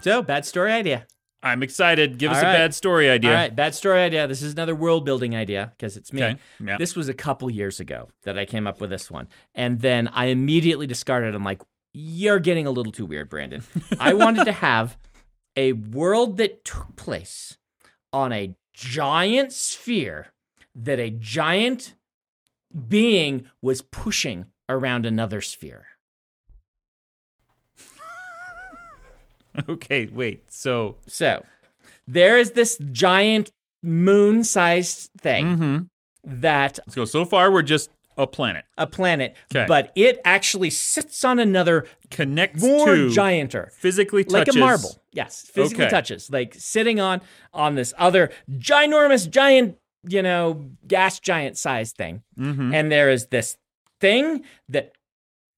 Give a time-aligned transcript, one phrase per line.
[0.00, 1.06] So, bad story idea.
[1.42, 2.18] I'm excited.
[2.18, 3.30] Give us All a bad story idea.
[3.30, 4.26] All right, bad story idea.
[4.26, 6.22] This is another world building idea because it's me.
[6.22, 6.76] Okay, yeah.
[6.76, 9.28] This was a couple years ago that I came up with this one.
[9.54, 11.34] And then I immediately discarded.
[11.34, 13.62] I'm like, you're getting a little too weird, Brandon.
[14.00, 14.98] I wanted to have
[15.56, 17.56] a world that took place
[18.12, 20.32] on a giant sphere
[20.74, 21.94] that a giant
[22.88, 25.86] being was pushing around another sphere.
[29.68, 30.50] Okay, wait.
[30.52, 31.44] So, So
[32.06, 33.50] there is this giant
[33.82, 35.88] moon sized thing mhm.
[36.24, 37.04] that let's go.
[37.04, 38.64] So far, we're just a planet.
[38.76, 39.64] a planet, 'Kay.
[39.66, 43.72] but it actually sits on another Connects more to gianter.
[43.72, 45.90] physically Like a marble, yes, physically Okay.
[45.90, 47.22] touches, like sitting on
[47.54, 52.74] on this other ginormous, giant, you know, gas giant sized thing, Mhm.
[52.74, 53.56] and there is this
[54.00, 54.92] thing that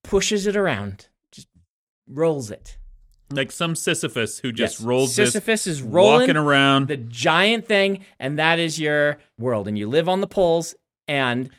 [0.05, 1.49] pushes it around, just
[2.07, 2.77] rolls it.
[3.35, 4.87] Like some Sisyphus who just Yes.
[4.87, 6.89] rolls Sisyphus this, is rolling walking around.
[6.89, 10.75] the giant thing, and that is your world, and you live on the poles,
[11.09, 11.51] and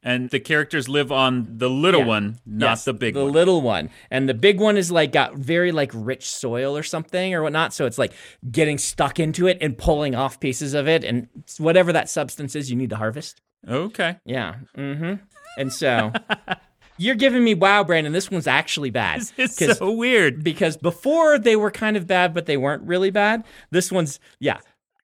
[0.00, 2.06] and the characters live on the little Yeah.
[2.06, 3.32] one, not Yes, the big the one.
[3.32, 3.90] The little one.
[4.12, 7.74] And the big one is like got very like rich soil or something or whatnot.
[7.74, 8.12] So it's like
[8.48, 11.26] getting stuck into it and pulling off pieces of it and
[11.58, 13.40] whatever that substance is you need to harvest.
[13.68, 14.16] okay.
[14.24, 14.54] Yeah.
[14.76, 15.14] Mm-hmm.
[15.58, 16.12] And so
[16.98, 18.12] you're giving me wow, Brandon.
[18.12, 19.22] This one's actually bad.
[19.36, 20.42] It's so weird.
[20.44, 23.44] because before they were kind of bad, but they weren't really bad.
[23.70, 24.58] This one's yeah.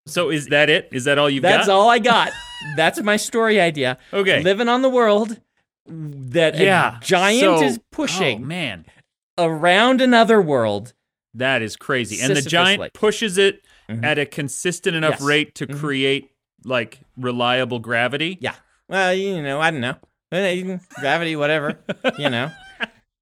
[0.07, 0.89] So is that it?
[0.93, 1.59] Is that all you've That's got?
[1.61, 2.31] That's all I got.
[2.77, 3.97] That's my story idea.
[4.13, 4.43] Okay.
[4.43, 5.41] Living on the world
[5.87, 6.99] that yeah.
[6.99, 8.85] a giant So- is pushing Oh, man,
[9.39, 10.93] around another world.
[11.35, 12.21] that is crazy.
[12.21, 14.05] And the giant pushes it Mhm.
[14.05, 15.23] at a consistent enough Yes.
[15.23, 15.79] rate to Mhm.
[15.81, 16.31] create
[16.65, 18.39] like reliable gravity.
[18.41, 18.55] Yeah.
[18.89, 19.97] Well, you know, I don't know.
[21.01, 21.79] Gravity, whatever.
[22.19, 22.51] you know.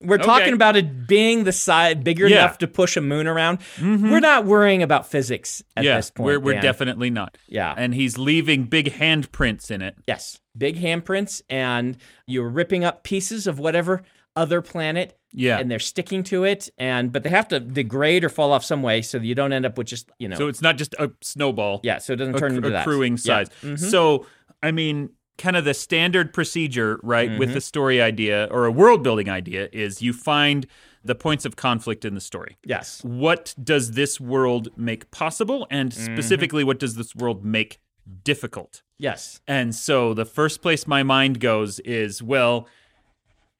[0.04, 0.24] We're Okay.
[0.24, 2.38] talking about it being the size bigger Yeah.
[2.38, 3.60] enough to push a moon around.
[3.76, 4.10] Mhm.
[4.10, 6.24] We're not worrying about physics at yeah, this point.
[6.26, 7.38] we're, we're definitely not.
[7.46, 7.72] Yeah.
[7.76, 9.94] And he's leaving big handprints in it.
[10.08, 10.40] yes.
[10.58, 11.96] Big handprints, and
[12.26, 14.02] you're ripping up pieces of whatever
[14.34, 15.58] other planet, Yeah.
[15.58, 18.82] and they're sticking to it, and but they have to degrade or fall off some
[18.82, 20.36] way, so that you don't end up with just you know.
[20.36, 21.80] so it's not just a snowball.
[21.84, 22.80] yeah, so it doesn't turn into that.
[22.82, 23.44] accruing Yeah.
[23.44, 23.48] size.
[23.62, 23.78] Mhm.
[23.78, 24.26] So,
[24.62, 25.10] I mean,
[25.42, 27.38] kind of the standard procedure, right, Mm-hmm.
[27.40, 30.66] with the story idea or a world building idea is you find
[31.04, 32.56] the points of conflict in the story.
[32.64, 33.02] yes.
[33.02, 35.66] What does this world make possible?
[35.70, 36.14] And Mm-hmm.
[36.14, 37.80] specifically, what does this world make
[38.24, 38.82] difficult?
[38.98, 39.40] Yes.
[39.48, 42.68] And so the first place my mind goes is well,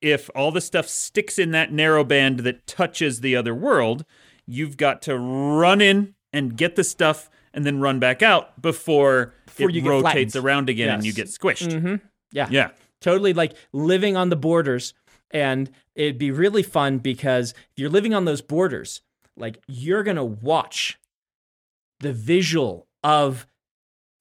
[0.01, 4.05] if all the stuff sticks in that narrow band that touches the other world,
[4.47, 9.35] you've got to run in and get the stuff and then run back out before,
[9.57, 10.45] Before it you get rotates flattened.
[10.45, 11.73] around again and you get squished.
[11.73, 11.97] Mm-hmm.
[12.33, 12.49] Yeah.
[12.51, 12.71] Yeah.
[13.01, 14.95] totally like living on the borders
[15.31, 19.03] and it'd be really fun because if you're living on those borders
[19.37, 20.99] like you're gonna watch
[22.01, 23.47] the visual of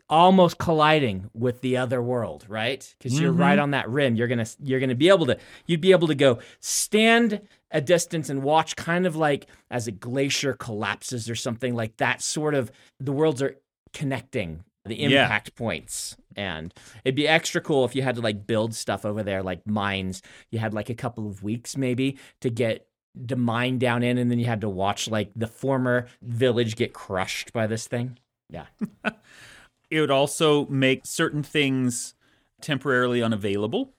[0.10, 4.46] almost colliding with the other world right because you're right on that rim you're gonna
[4.62, 5.38] you're gonna be able to
[5.68, 7.40] you'd be able to go stand
[7.72, 12.22] a distance and watch kind of like as a glacier collapses or something like that
[12.22, 13.56] sort of the worlds are
[13.94, 15.24] connecting the Yeah.
[15.24, 16.74] impact points and
[17.06, 20.22] it'd be extra cool if you had to like build stuff over there like mines
[20.50, 24.32] you had like a couple of weeks maybe to get the mine down in and
[24.32, 28.18] then you had to watch like the former village get crushed by this thing
[28.50, 28.66] yeah
[29.90, 32.14] It would also make certain things
[32.62, 33.94] temporarily unavailable.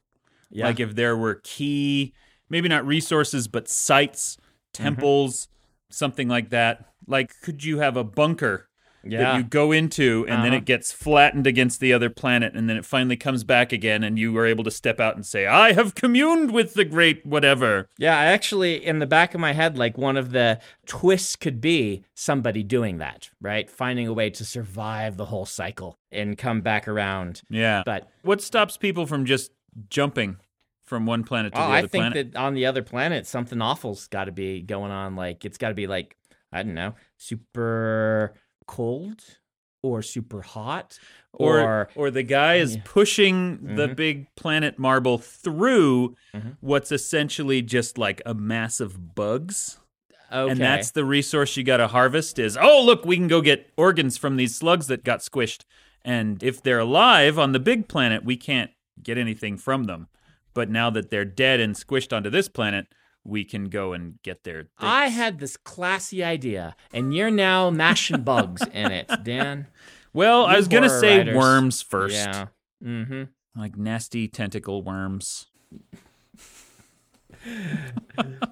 [0.50, 2.14] yeah Like if there were key,
[2.48, 4.36] maybe not resources, but sites,
[4.74, 4.84] Mm-hmm.
[4.84, 5.48] temples,
[5.90, 6.86] something like that.
[7.06, 8.70] Like, could you have a bunker
[9.04, 10.56] that yeah you go into and then Uh-huh.
[10.58, 14.18] it gets flattened against the other planet and then it finally comes back again and
[14.18, 17.88] you are able to step out and say, I have communed with the great whatever.
[17.98, 21.60] yeah I actually in the back of my head like one of the twists could
[21.60, 26.60] be somebody doing that right finding a way to survive the whole cycle and come
[26.60, 27.82] back around Yeah.
[27.84, 29.50] but what stops people from just
[29.88, 30.36] jumping
[30.84, 32.32] from one planet to Oh, the other I think planet?
[32.32, 35.16] that on the other planet, something awful's got to be going on.
[35.16, 36.16] Like it's got to be like
[36.52, 38.34] I don't know, super
[38.76, 39.20] cold
[39.82, 40.98] or super hot
[41.32, 42.82] or or, or the guy is Yeah.
[42.84, 43.96] pushing the Mhm.
[43.96, 46.56] big planet marble through Mhm.
[46.60, 49.78] what's essentially just like a mass of bugs.
[50.30, 50.50] okay.
[50.50, 53.70] And that's the resource you got to harvest is, oh, look, we can go get
[53.76, 55.64] organs from these slugs that got squished.
[56.04, 58.70] And if they're alive on the big planet, we can't
[59.02, 60.08] get anything from them.
[60.54, 62.86] But now that they're dead and squished onto this planet,
[63.24, 64.68] we can go and get their.
[64.78, 69.66] I had this classy idea, and you're now mashing bugs in it, Dan.
[70.12, 71.36] Well, I was to say writers.
[71.36, 72.14] worms first.
[72.14, 72.46] Yeah.
[72.84, 73.22] Mm-hmm.
[73.60, 75.46] Like nasty tentacle worms.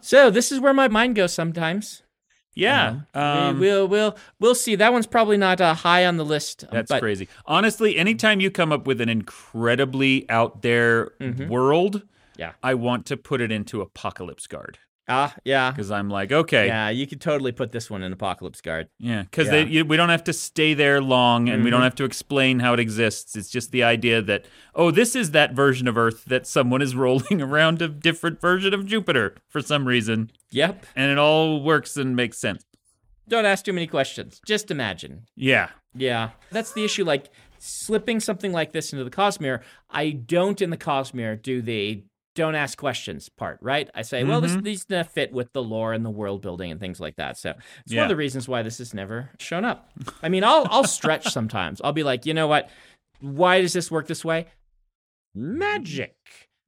[0.00, 2.02] So this is where my mind goes sometimes.
[2.54, 3.00] Yeah.
[3.14, 4.74] We- um, we'll we'll we'll see.
[4.74, 6.64] That one's probably not uh, high on the list.
[6.72, 7.28] That's but crazy.
[7.46, 11.12] Honestly, anytime you come up with an incredibly out there
[11.48, 12.02] world,
[12.40, 12.52] Yeah.
[12.62, 14.78] I want to put it into Apocalypse Guard
[15.12, 16.88] Ah, yeah, because I'm like, okay, yeah.
[16.88, 18.88] You could totally put this one in Apocalypse Guard.
[19.00, 19.82] Yeah, because Yeah.
[19.82, 21.84] we don't have to stay there long, and we don't Mhm.
[21.84, 23.34] have to explain how it exists.
[23.34, 26.94] It's just the idea that oh, this is that version of Earth that someone is
[27.06, 30.86] rolling around a different version of Jupiter for some reason, Yep.
[30.94, 32.64] and it all works and makes sense.
[33.28, 34.40] Don't ask too many questions.
[34.46, 35.26] Just imagine.
[35.34, 37.02] Yeah, Yeah, that's the issue.
[37.04, 39.60] Like slipping something like this into the Cosmere,
[39.90, 42.04] I don't in the Cosmere do the
[42.36, 43.90] don't ask questions part, right?
[43.94, 44.62] I say, well, this, Mhm.
[44.62, 47.36] these fit with the lore and the world building and things like that.
[47.36, 47.54] So
[47.84, 49.90] it's one of the reasons why this has never shown up.
[50.22, 51.80] I mean, I'll I'll stretch sometimes.
[51.82, 52.70] I'll be like, you know what?
[53.20, 54.46] Why does this work this way?
[55.34, 56.14] Magic.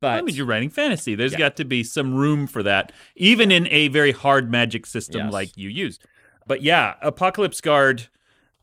[0.01, 1.15] But I mean, you're writing fantasy.
[1.15, 1.39] There's Yeah.
[1.39, 5.33] got to be some room for that, even in a very hard magic system Yes.
[5.33, 5.99] like you use.
[6.47, 8.09] But yeah, Apocalypse Guard,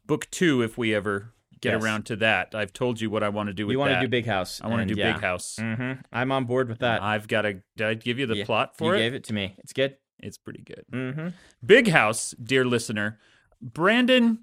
[0.06, 1.84] book two, if we ever get Yes.
[1.84, 2.54] around to that.
[2.56, 4.00] I've told you what I want to do with you want that.
[4.02, 4.62] to do Big House.
[4.64, 5.14] I want to do yeah.
[5.14, 5.58] Big House.
[5.60, 7.02] hmm I'm on board with that.
[7.02, 7.62] I've got to.
[7.78, 8.98] Did I give you the Yeah, plot for you it?
[8.98, 9.56] You gave it to me.
[9.60, 9.98] It's good.
[10.20, 10.84] It's pretty good.
[10.92, 11.28] Mm-hmm.
[11.66, 13.20] Big House, dear listener,
[13.62, 14.40] Brandon.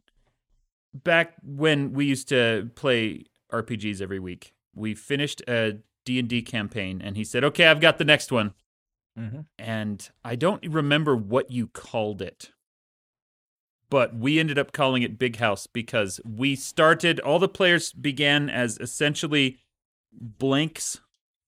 [0.95, 6.41] Back when we used to play RPGs every week, we finished a D and D
[6.41, 8.55] campaign, and he said, "Okay, I've got the next one."
[9.19, 9.41] Mm-hmm.
[9.59, 12.51] and I don't remember what you called it.
[13.89, 18.51] But we ended up calling it Big House because we started, all the players began
[18.51, 19.59] as essentially
[20.13, 21.01] blanks,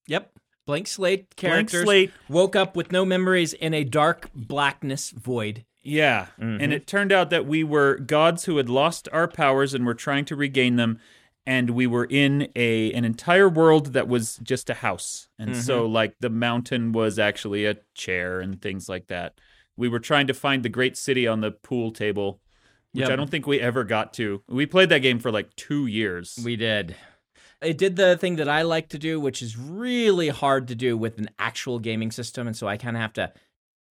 [0.06, 0.32] Yep.
[0.67, 1.85] Blank slate characters.
[1.85, 2.12] blank slate.
[2.29, 5.64] woke up with no memories in a dark blackness void.
[5.82, 6.26] Yeah.
[6.38, 6.62] Mhm.
[6.62, 9.94] And it turned out that we were gods who had lost our powers and were
[9.94, 10.99] trying to regain them.
[11.46, 15.29] And we were in a an entire world that was just a house.
[15.38, 19.41] And so like the mountain was actually a chair and things like that.
[19.79, 22.41] We were trying to find the great city on the pool table,
[22.93, 23.11] which Yep.
[23.13, 24.43] I don't think we ever got to.
[24.49, 26.39] We played that game for like two years.
[26.45, 26.97] We did.
[27.63, 30.97] It did the thing that I like to do, which is really hard to do
[30.97, 32.47] with an actual gaming system.
[32.49, 33.33] And so I kind of have to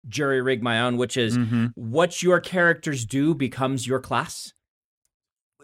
[0.08, 1.72] jury rig my own, which is Mhm.
[1.76, 4.54] what your characters do becomes your class.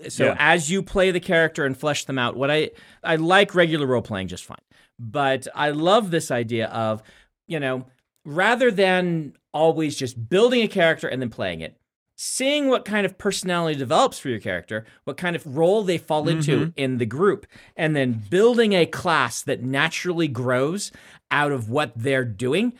[0.09, 0.35] So Yeah.
[0.39, 2.71] as you play the character and flesh them out, what I
[3.03, 4.57] I like regular role playing just fine.
[4.99, 7.01] But I love this idea of,
[7.47, 7.87] you know,
[8.25, 11.77] rather than always just building a character and then playing it,
[12.17, 16.27] seeing what kind of personality develops for your character, what kind of role they fall
[16.27, 17.45] into in the group,
[17.75, 20.91] and then building a class that naturally grows
[21.31, 22.73] out of what they're doing.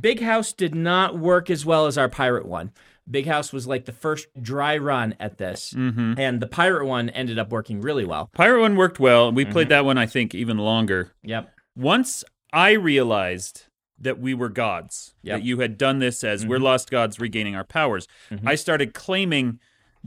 [0.00, 2.70] Big House did not work as well as our pirate one.
[3.10, 6.16] Big House was like the first dry run at this, Mhm.
[6.18, 8.30] and the pirate one ended up working really well.
[8.34, 9.32] Pirate one worked well.
[9.32, 9.52] We Mm-hmm.
[9.52, 11.10] played that one, I think, even longer.
[11.24, 11.50] Yep.
[11.76, 13.66] once I realized
[14.00, 15.38] that we were gods, Yep.
[15.40, 18.08] that you had done this as we're lost gods regaining our powers,
[18.44, 19.58] I started claiming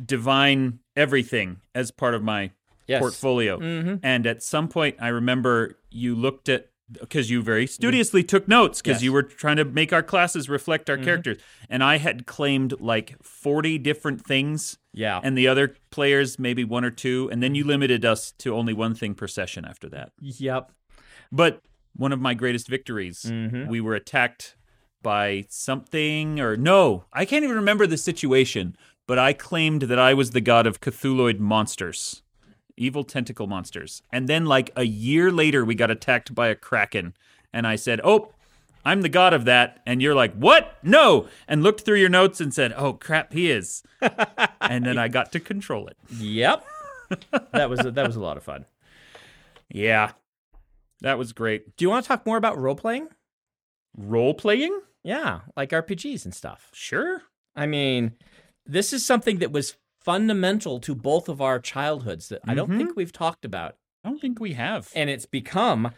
[0.04, 2.51] divine everything as part of my
[2.88, 3.00] Yes.
[3.00, 3.60] portfolio.
[3.60, 4.00] Mhm.
[4.04, 8.81] And at some point, I remember you looked at because you very studiously took notes
[8.81, 8.98] because Yes.
[9.00, 9.06] Mm-hmm.
[9.06, 11.38] you were trying to make our classes reflect our characters.
[11.69, 15.19] And I had claimed like 40 different things Yeah.
[15.24, 18.74] and the other players maybe one or two and then you limited us to only
[18.74, 20.72] one thing per session after that yep.
[21.31, 21.62] but
[21.95, 23.24] one of my greatest victories.
[23.25, 23.68] Mhm.
[23.68, 24.56] we were attacked
[25.01, 28.74] by something or no i can't even remember the situation
[29.06, 32.22] but i claimed that i was the god of cthulhoid monsters
[32.75, 34.01] evil tentacle monsters.
[34.12, 37.13] And then like a year later we got attacked by a kraken.
[37.53, 38.34] And i said oh
[38.84, 39.79] i'm the god of that.
[39.86, 40.77] And you're like what?
[40.82, 41.27] No!
[41.48, 43.84] And looked through your notes and said oh crap he is.
[44.62, 45.98] And then i got to control it.
[46.18, 46.65] Yep.
[47.51, 48.65] that was a, that was a lot of fun.
[49.70, 50.13] yeah
[51.03, 53.07] that was great Do you want to talk more about role playing?
[53.95, 56.69] role playing Yeah, like RPGs and stuff.
[56.74, 57.22] sure
[57.55, 58.13] I mean,
[58.65, 62.89] this is something that was fundamental to both of our childhoods that I don't think
[62.89, 62.98] mm-hmm.
[62.98, 63.77] we've talked about.
[64.03, 65.91] i don't think we have And it's become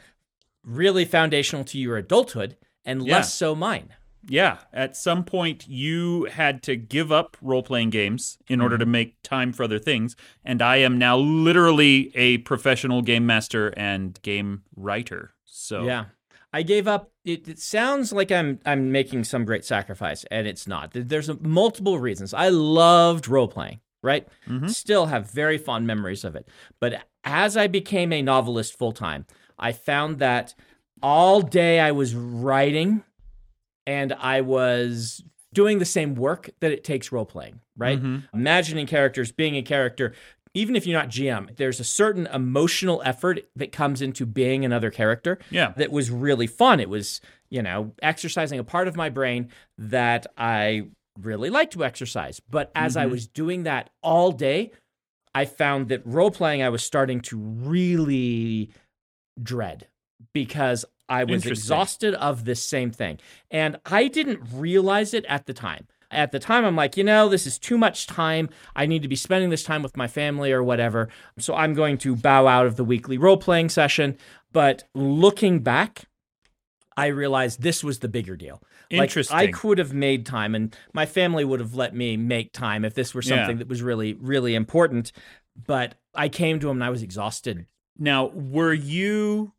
[0.64, 3.16] really foundational to your adulthood and Yeah.
[3.18, 3.94] less so mine.
[4.28, 8.80] Yeah, at some point you had to give up role playing games in order Mm-hmm.
[8.82, 13.70] to make time for other things, and I am now literally a professional game master
[13.78, 15.34] and game writer.
[15.46, 16.06] So Yeah.
[16.54, 17.12] I gave up.
[17.26, 20.92] It, it sounds like I'm I'm making some great sacrifice, and it's not.
[20.94, 22.34] There's multiple reasons.
[22.34, 24.26] I loved role playing, right?
[24.48, 24.70] Mhm.
[24.70, 26.48] Still have very fond memories of it.
[26.80, 29.26] But as I became a novelist full time,
[29.60, 30.56] I found that
[31.04, 33.04] all day I was writing,
[33.88, 35.24] and I was
[35.54, 38.02] doing the same work that it takes role playing, right?
[38.02, 38.24] Mhm.
[38.34, 40.14] Imagining characters, being a character.
[40.54, 44.90] Even if you're not GM, there's a certain emotional effort that comes into being another
[44.90, 46.80] character yeah, that was really fun.
[46.80, 50.88] It was, you know, exercising a part of my brain that I
[51.20, 52.40] really like to exercise.
[52.40, 54.72] But as I was doing that all day,
[55.34, 58.72] I found that role playing I was starting to really
[59.42, 59.88] dread
[60.34, 63.20] because I was exhausted of this same thing.
[63.52, 65.88] And I didn't realize it at the time.
[66.12, 68.50] At the time, I'm like, you know, this is too much time.
[68.76, 71.10] I need to be spending this time with my family or whatever.
[71.40, 74.18] So I'm going to bow out of the weekly role playing session.
[74.54, 76.06] But looking back,
[76.96, 78.62] I realized this was the bigger deal.
[78.92, 82.86] Like, I could have made time, and my family would have let me make time
[82.86, 83.36] if this were Yeah.
[83.36, 85.12] something that was really, really important.
[85.68, 87.66] But I came to him and I was exhausted.
[87.98, 89.54] Now, were you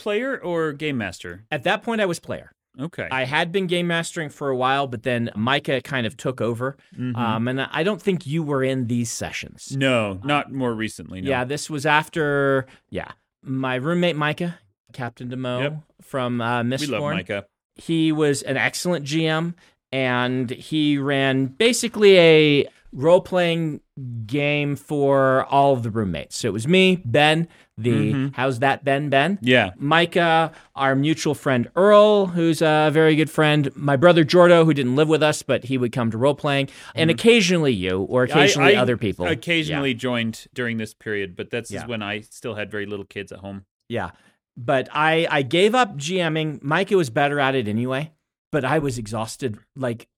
[0.00, 1.44] player or game master?
[1.50, 2.50] At that point, I was player.
[2.80, 3.08] Okay.
[3.10, 6.76] I had been game mastering for a while, but then Micah kind of took over.
[6.96, 7.16] Mhm.
[7.16, 9.76] Um, and I don't think you were in these sessions.
[9.76, 11.20] no, not more recently.
[11.20, 11.28] No.
[11.30, 13.10] Yeah, this was after, yeah,
[13.42, 14.58] my roommate Micah,
[14.92, 15.74] Captain Demoux Yep.
[16.02, 17.44] from uh, we love Micah.
[17.74, 19.54] He was an excellent GM,
[19.92, 23.80] and he ran basically a role playing
[24.26, 26.36] game for all of the roommates.
[26.36, 27.46] So it was me, Ben,
[27.78, 28.34] the Mhm.
[28.34, 29.38] how's that Ben Ben?
[29.42, 29.70] Yeah.
[29.76, 34.96] Micah, our mutual friend Earl, who's a very good friend, my brother Jordo, who didn't
[34.96, 38.70] live with us, but he would come to role playing, and occasionally you, or occasionally
[38.72, 38.78] Mm-hmm.
[38.78, 39.26] I- I other people.
[39.26, 41.86] Occasionally joined during this period, but that's Yeah.
[41.86, 43.64] when I still had very little kids at home.
[43.88, 44.10] Yeah.
[44.56, 46.62] But I I gave up GMing.
[46.62, 48.10] Micah was better at it anyway,
[48.50, 50.08] but I was exhausted like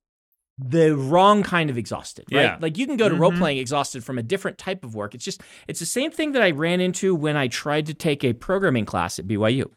[0.59, 2.43] the wrong kind of exhausted, right?
[2.43, 2.59] Yeah.
[2.61, 3.19] Like you can go to Mhm.
[3.21, 5.15] role playing exhausted from a different type of work.
[5.15, 8.23] It's just it's the same thing that I ran into when I tried to take
[8.23, 9.71] a programming class at BYU.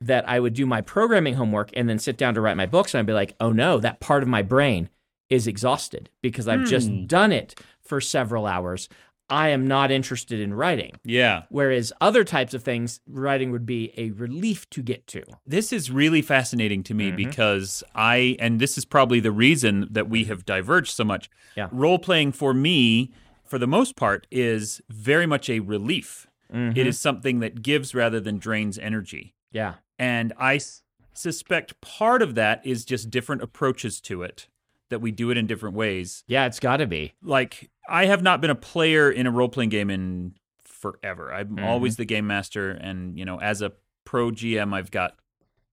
[0.00, 2.92] That I would do my programming homework and then sit down to write my books
[2.94, 4.88] and I'd be like, "Oh no, that part of my brain
[5.30, 6.66] is exhausted because I've Hmm.
[6.66, 8.88] just done it for several hours.
[9.28, 11.42] I am not interested in writing." Yeah.
[11.48, 15.22] Whereas other types of things, writing would be a relief to get to.
[15.46, 17.16] This is really fascinating to me Mhm.
[17.16, 21.28] because I, and this is probably the reason that we have diverged so much.
[21.56, 21.68] Yeah.
[21.72, 23.10] Role playing for me,
[23.44, 26.26] for the most part, is very much a relief.
[26.52, 26.78] Mm-hmm.
[26.78, 29.34] It is something that gives rather than drains energy.
[29.50, 29.74] Yeah.
[29.98, 30.82] And I s-
[31.14, 34.46] suspect part of that is just different approaches to it,
[34.90, 36.22] that we do it in different ways.
[36.26, 37.14] Yeah, it's got to be.
[37.22, 41.32] Like, I have not been a player in a role playing game in forever.
[41.32, 41.64] I'm Mhm.
[41.64, 42.70] always the game master.
[42.70, 43.72] And, you know, as a
[44.04, 45.16] pro GM, I've got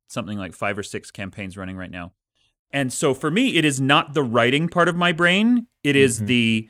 [0.08, 2.14] something like five or six campaigns running right now.
[2.72, 6.22] And so for me, it is not the writing part of my brain, It is
[6.22, 6.28] Mhm.
[6.28, 6.70] the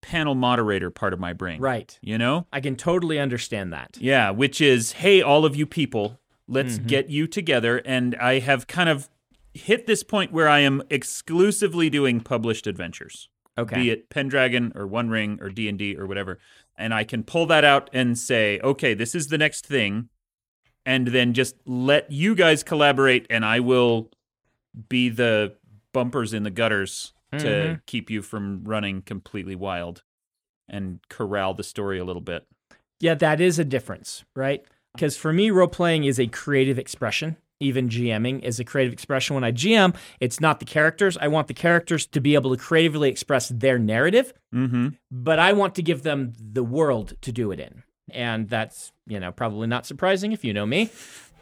[0.00, 1.60] panel moderator part of my brain.
[1.60, 1.98] Right.
[2.02, 2.46] You know?
[2.52, 3.98] I can totally understand that.
[4.00, 6.86] Yeah, which is, hey, all of you people, let's Mhm.
[6.86, 7.78] get you together.
[7.84, 9.08] And I have kind of
[9.54, 13.76] hit this point where I am exclusively doing published adventures, Okay.
[13.76, 16.38] be it Pendragon or One Ring or D and D or whatever,
[16.76, 20.08] and I can pull that out and say, okay, this is the next thing,
[20.84, 24.10] and then just let you guys collaborate, and I will
[24.88, 25.54] be the
[25.92, 27.80] bumpers in the gutters to Mhm.
[27.86, 30.02] keep you from running completely wild
[30.68, 32.46] and corral the story a little bit.
[33.00, 34.64] Yeah, that is a difference, right?
[34.94, 37.36] Because for me, role playing is a creative expression.
[37.64, 39.34] Even GMing is a creative expression.
[39.34, 41.16] When I GM, it's not the characters.
[41.18, 44.88] I want the characters to be able to creatively express their narrative, Mm-hmm.
[45.10, 47.82] but I want to give them the world to do it in.
[48.10, 50.90] And that's, you know, probably not surprising if you know me.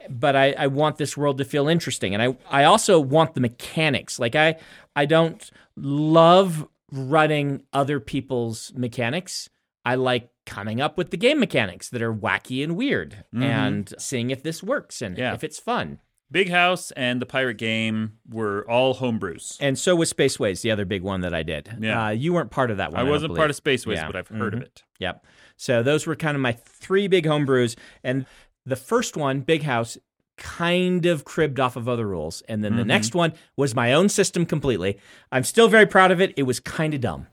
[0.08, 2.14] But I, I want this world to feel interesting.
[2.14, 4.18] And I, I also want the mechanics.
[4.18, 4.56] Like I
[4.96, 9.48] I don't love running other people's mechanics.
[9.84, 13.42] I like coming up with the game mechanics that are wacky and weird Mhm.
[13.44, 15.34] and seeing if this works and Yeah.
[15.34, 16.00] if it's fun.
[16.32, 19.58] Big House and the Pirate Game were all homebrews.
[19.60, 21.76] And so was Spaceways, the other big one that I did.
[21.80, 22.06] Yeah.
[22.06, 23.00] Uh, you weren't part of that one.
[23.00, 23.56] I wasn't part of.
[23.56, 24.06] Spaceways, Yeah.
[24.06, 24.64] but I've heard of Mhm.
[24.64, 24.82] it.
[24.98, 25.26] Yep.
[25.56, 27.76] So those were kind of my three big homebrews.
[28.02, 28.26] And
[28.66, 29.98] the first one, Big House,
[30.38, 32.42] kind of cribbed off of other rules.
[32.48, 32.86] And then the Mhm.
[32.86, 34.98] next one was my own system completely.
[35.30, 36.32] I'm still very proud of it.
[36.36, 37.26] It was kind of dumb.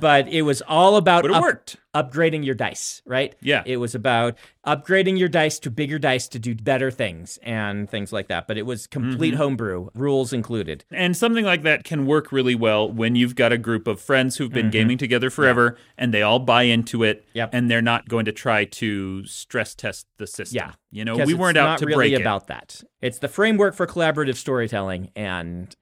[0.00, 3.34] But it was all about it up- upgrading your dice, right?
[3.40, 3.62] Yeah.
[3.66, 4.36] It was about
[4.66, 8.46] upgrading your dice to bigger dice to do better things and things like that.
[8.46, 9.38] But it was complete Mhm.
[9.38, 10.84] homebrew, rules included.
[10.90, 14.36] And something like that can work really well when you've got a group of friends
[14.36, 14.72] who've been Mhm.
[14.72, 17.50] gaming together forever and they all buy into it Yep.
[17.52, 20.56] and they're not going to try to stress test the system.
[20.56, 20.72] Yeah.
[20.90, 22.82] You know, we weren't out to really break about that.
[23.00, 25.74] It's the framework for collaborative storytelling, and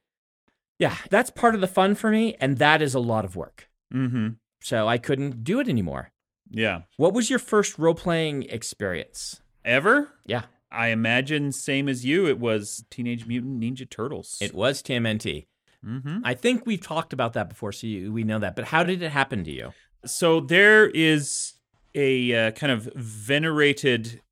[0.80, 3.68] yeah, that's part of the fun for me, and that is a lot of work.
[3.94, 4.30] Mm-hmm.
[4.62, 6.10] So I couldn't do it anymore.
[6.50, 6.82] Yeah.
[6.96, 9.42] What was your first role playing experience?
[9.64, 10.10] Ever?
[10.26, 14.38] Yeah, I imagine same as you, it was Teenage Mutant Ninja Turtles.
[14.40, 15.46] it was TMNT.
[15.84, 16.18] mm-hmm.
[16.25, 18.56] I think we've talked about that before, so you, we know that.
[18.56, 19.72] But how did it happen to you?
[20.06, 21.54] So there is
[21.94, 24.22] a uh, kind of venerated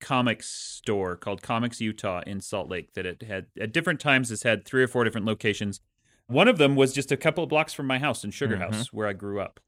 [0.00, 4.42] comics store called Comics Utah in Salt Lake that it had at different times has
[4.42, 5.80] had three or four different locations.
[6.28, 8.72] One of them was just a couple of blocks from my house in Sugar Mm-hmm.
[8.72, 9.60] House, where I grew up.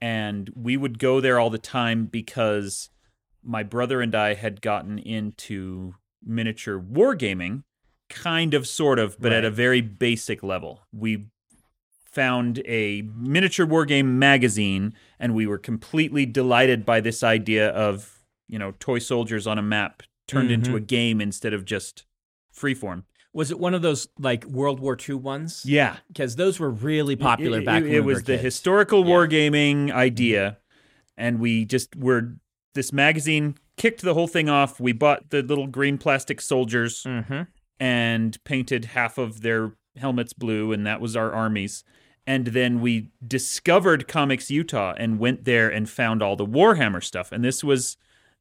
[0.00, 2.90] And we would go there all the time because
[3.42, 5.94] my brother and I had gotten into
[6.24, 7.62] miniature wargaming,
[8.08, 10.80] kind of, sort of, but at a very basic level.
[10.92, 11.26] We
[12.04, 18.58] found a miniature wargame magazine and we were completely delighted by this idea of, you
[18.58, 22.04] know, toy soldiers on a map turned into a game instead of just
[22.54, 23.04] freeform.
[23.34, 25.62] Was it one of those like World War II ones?
[25.64, 25.96] Yeah.
[26.08, 28.42] Because those were really popular it, back it, when it was the kids.
[28.42, 29.14] historical Yeah.
[29.14, 30.58] wargaming idea
[31.16, 32.34] and we just were
[32.74, 37.46] this magazine kicked the whole thing off we bought the little green plastic soldiers Mhm.
[37.80, 41.84] and painted half of their helmets blue and that was our armies
[42.26, 47.30] and then we discovered comics utah and went there and found all the warhammer stuff
[47.32, 47.96] and this was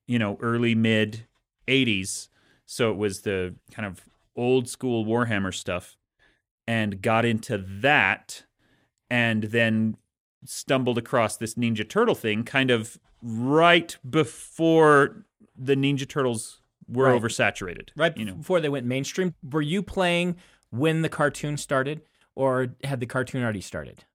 [0.07, 1.25] you know early mid
[1.67, 2.29] 80s
[2.65, 4.05] so it was the kind of
[4.35, 5.97] old school warhammer stuff
[6.67, 8.43] and got into that
[9.09, 9.97] and then
[10.45, 15.25] stumbled across this ninja turtle thing kind of right before
[15.57, 17.21] the ninja turtles were Right.
[17.21, 19.35] oversaturated Right you know before they went mainstream.
[19.43, 20.37] Were you playing
[20.71, 22.01] when the cartoon started,
[22.35, 24.05] or had the cartoon already started?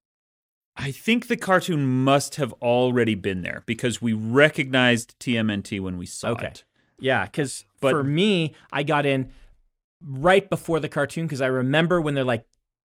[0.74, 6.06] I think the cartoon must have already been there because we recognized TMNT when we
[6.06, 6.46] saw Okay.
[6.48, 6.64] it.
[6.98, 9.30] Yeah, because for me, I got in
[10.02, 12.44] right before the cartoon because I remember when they're like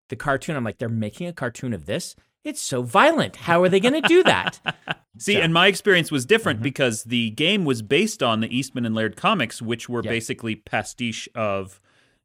[0.10, 0.56] the cartoon.
[0.56, 2.16] I'm like, they're making a cartoon of this.
[2.44, 3.36] It's so violent.
[3.36, 4.60] How are they going to do that?
[5.18, 5.40] See, Yeah.
[5.44, 6.64] and my experience was different mm-hmm.
[6.64, 10.10] because the game was based on the Eastman and Laird comics, which were Yeah.
[10.10, 11.80] basically pastiche of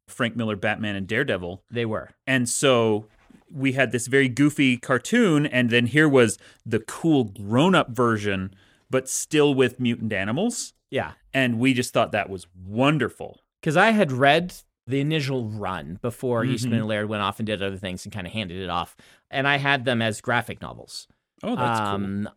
[0.09, 1.63] Frank Miller, Batman, and Daredevil.
[1.71, 2.11] they were.
[2.27, 3.07] And so
[3.53, 8.55] we had this very goofy cartoon, and then here was the cool grown up version,
[8.89, 10.73] but still with mutant animals.
[10.91, 13.41] Yeah, And we just thought that was wonderful.
[13.61, 14.55] because I had read
[14.87, 16.51] the initial run before Mhm.
[16.51, 18.97] Eastman and Laird went off and did other things and kind of handed it off,
[19.31, 21.09] and I had them as graphic novels.
[21.43, 21.89] Oh, that's cool.
[21.89, 22.29] um,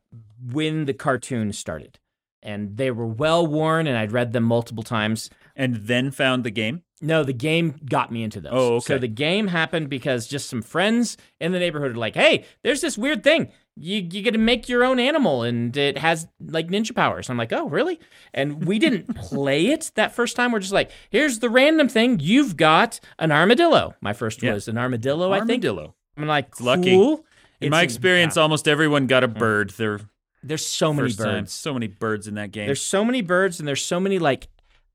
[0.51, 1.99] when the cartoon started.
[2.41, 5.29] And they were well worn, and I'd read them multiple times.
[5.57, 6.83] And then found the game.
[7.01, 8.51] No, the game got me into those.
[8.53, 8.85] Oh, okay.
[8.85, 12.79] So the game happened because just some friends in the neighborhood were like, hey, there's
[12.79, 13.51] this weird thing.
[13.81, 17.29] You, you get to make your own animal, and it has like ninja powers.
[17.29, 17.99] I'm like, oh, really?
[18.33, 20.51] And we didn't play it that first time.
[20.51, 22.19] We're just like, here's the random thing.
[22.19, 23.95] You've got an armadillo.
[24.01, 24.53] My first Yeah.
[24.53, 25.63] was an armadillo, I think.
[25.65, 25.95] Armadillo.
[26.17, 26.65] I'm like, cool.
[26.65, 26.91] lucky.
[26.93, 27.17] In
[27.61, 28.41] It's my a- experience, yeah.
[28.43, 29.69] almost everyone got a bird.
[29.71, 30.01] Their
[30.43, 31.27] there's so many first time.
[31.41, 31.53] birds.
[31.53, 32.65] So many birds in that game.
[32.65, 34.47] There's so many birds and there's so many like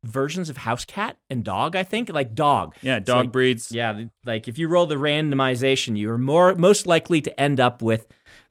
[0.02, 2.10] versions of house cat and dog, I think.
[2.10, 2.74] Like dog.
[2.82, 3.70] yeah, dog like- breeds.
[3.72, 7.82] Yeah, like if you roll the randomization, you are more most likely to end up
[7.82, 8.06] with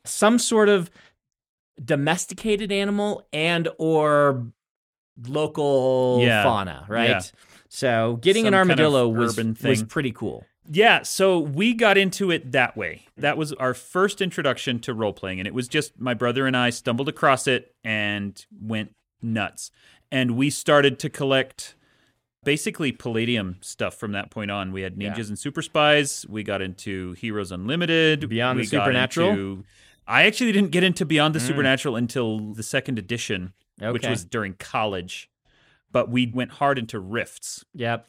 [0.05, 0.89] some sort of
[1.83, 4.47] domesticated animal and or
[5.27, 7.09] local Yeah, fauna, right?
[7.09, 7.21] yeah.
[7.69, 10.45] So getting Some an kind of armadillo was, was pretty cool.
[10.69, 13.05] Yeah, so we got into it that way.
[13.17, 16.55] That was our first introduction to role playing, and it was just my brother and
[16.55, 19.71] I stumbled across it and went nuts.
[20.11, 21.75] And we started to collect
[22.45, 24.71] basically Palladium stuff from that point on.
[24.71, 25.13] We had Yeah.
[25.13, 26.25] Ninjas and Super Spies.
[26.29, 28.29] We got into Heroes Unlimited.
[28.29, 29.63] Beyond the we got Supernatural?
[30.07, 31.47] I actually didn't get into Beyond the Mm.
[31.47, 35.29] Supernatural until the second edition, which was during college.
[35.91, 37.63] But we went hard into Rifts.
[37.73, 38.07] Yep.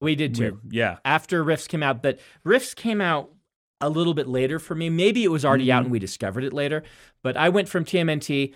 [0.00, 0.60] We did too.
[0.64, 0.98] We- yeah.
[1.04, 3.30] after Rifts came out, but Rifts came out
[3.80, 4.90] a little bit later for me.
[4.90, 5.86] Maybe it was already out Mhm.
[5.86, 6.82] and we discovered it later.
[7.22, 8.54] But I went from TMNT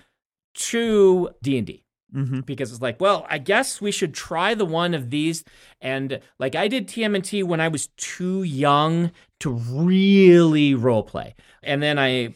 [0.54, 4.14] to D and D and D hmm because it's like, well, I guess we should
[4.14, 5.44] try the one of these.
[5.80, 11.82] And like I did TMNT when I was too young to really role play, and
[11.82, 12.34] then I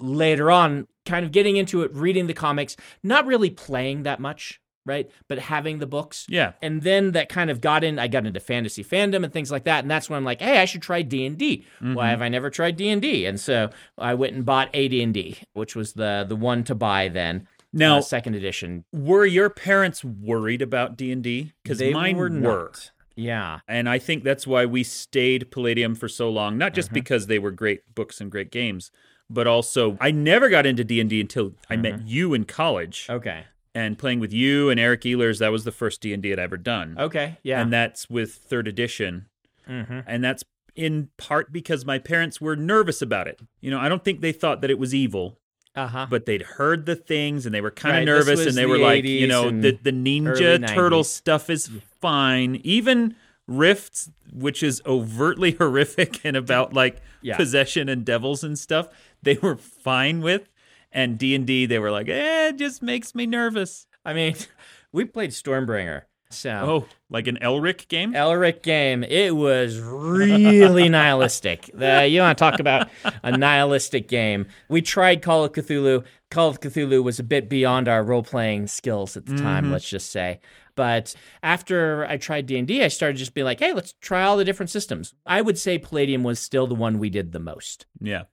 [0.00, 4.60] later on kind of getting into it, reading the comics, not really playing that much,
[4.86, 5.10] right?
[5.28, 6.52] But having the books Yeah.
[6.62, 9.64] and then that kind of got in i got into fantasy fandom and things like
[9.64, 11.94] that and that's when i'm like hey i should try d&d Mm-hmm.
[11.94, 15.92] why have i never tried d&d and so i went and bought ad&d which was
[15.94, 20.96] the the one to buy then Now, uh, second edition Were your parents worried about
[20.96, 21.52] D and D?
[21.62, 22.72] Because mine were were,
[23.16, 26.56] yeah and I think that's why we stayed Palladium for so long.
[26.56, 26.94] Not just Mhm.
[26.94, 28.90] because they were great books and great games,
[29.28, 33.06] but also I never got into D and D until I met you in college
[33.10, 35.38] okay and playing with you and Eric Ehlers.
[35.38, 38.34] That was the first D and D I'd ever done, okay yeah and that's with
[38.34, 39.26] third edition,
[39.68, 40.00] mm-hmm.
[40.06, 40.42] and that's
[40.74, 43.40] in part because my parents were nervous about it.
[43.60, 45.40] You know, I don't think they thought that it was evil.
[45.74, 48.64] Uh-huh but they'd heard the things and they were kind of Right, nervous and they
[48.64, 52.60] the were like, you know, the the ninja turtle stuff is fine.
[52.64, 53.14] Even
[53.46, 57.36] Rifts, which is overtly horrific and about like Yeah.
[57.36, 58.88] possession and devils and stuff,
[59.22, 60.48] they were fine with.
[60.92, 63.86] And D and D, they were like, eh, it just makes me nervous.
[64.04, 64.34] i mean
[64.92, 68.12] we played stormbringer So Oh, like an Elric game?
[68.12, 71.70] Elric game, it was really nihilistic.
[71.72, 72.88] The, you want to talk about
[73.22, 74.46] a nihilistic game?
[74.68, 76.04] We tried Call of Cthulhu.
[76.30, 79.72] Call of Cthulhu was a bit beyond our role playing skills at the time.
[79.72, 80.40] Let's just say.
[80.74, 84.36] But after I tried D and I started just being like, "Hey, let's try all
[84.36, 87.86] the different systems." I would say Palladium was still the one we did the most.
[88.00, 88.24] yeah.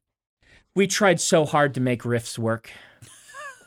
[0.76, 2.70] We tried so hard to make Rifts work.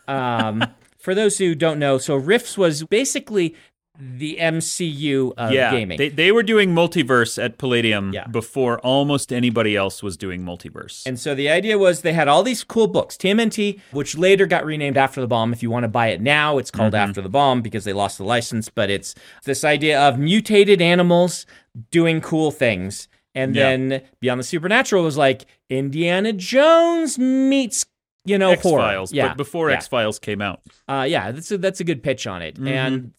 [0.06, 0.62] Um,
[0.98, 3.56] for those who don't know, so Rifts was basically
[4.00, 5.72] the MCU of yeah.
[5.72, 5.98] gaming.
[5.98, 8.28] They, they were doing multiverse at Palladium Yeah.
[8.28, 11.04] before almost anybody else was doing multiverse.
[11.04, 14.64] And so the idea was they had all these cool books, TMNT, which later got
[14.64, 15.52] renamed After the Bomb.
[15.52, 18.18] If you want to buy it now, it's called After the Bomb because they lost
[18.18, 18.68] the license.
[18.68, 21.44] But it's this idea of mutated animals
[21.90, 23.08] doing cool things.
[23.34, 23.62] And Yeah.
[23.76, 27.84] then Beyond the Supernatural was like Indiana Jones meets,
[28.24, 28.80] you know, X horror.
[28.82, 29.28] Files, Yeah.
[29.28, 29.76] but before yeah.
[29.76, 30.60] X Files came out.
[30.88, 32.54] Uh, yeah, that's a, that's a good pitch on it.
[32.54, 32.68] Mm-hmm.
[32.68, 33.12] And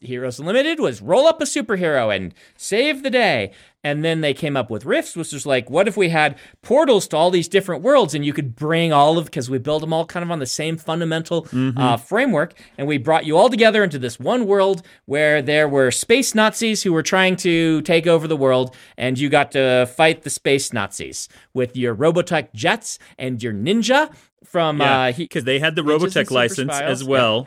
[0.00, 3.52] Heroes Unlimited was roll up a superhero and save the day.
[3.84, 7.06] And then they came up with Rifts, which was like, what if we had portals
[7.08, 9.92] to all these different worlds and you could bring all of, because we built them
[9.92, 11.78] all kind of on the same fundamental Mm-hmm.
[11.78, 12.54] uh, framework.
[12.76, 16.82] And we brought you all together into this one world where there were space Nazis
[16.82, 18.74] who were trying to take over the world.
[18.96, 24.12] And you got to fight the space Nazis with your Robotech jets and your ninja
[24.44, 27.46] from, Yeah, uh, he- because they had the Robotech license as well.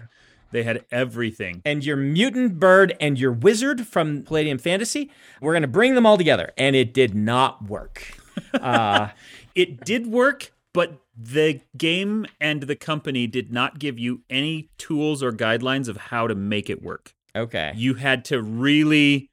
[0.52, 1.62] They had everything.
[1.66, 5.12] and your mutant bird and your wizard from Palladium Fantasy.
[5.42, 6.52] We're going to bring them all together.
[6.58, 8.16] And it did not work.
[8.54, 9.10] Uh,
[9.54, 15.22] It did work, but the game and the company did not give you any tools
[15.22, 17.14] or guidelines of how to make it work.
[17.36, 17.74] okay.
[17.76, 19.30] You had to really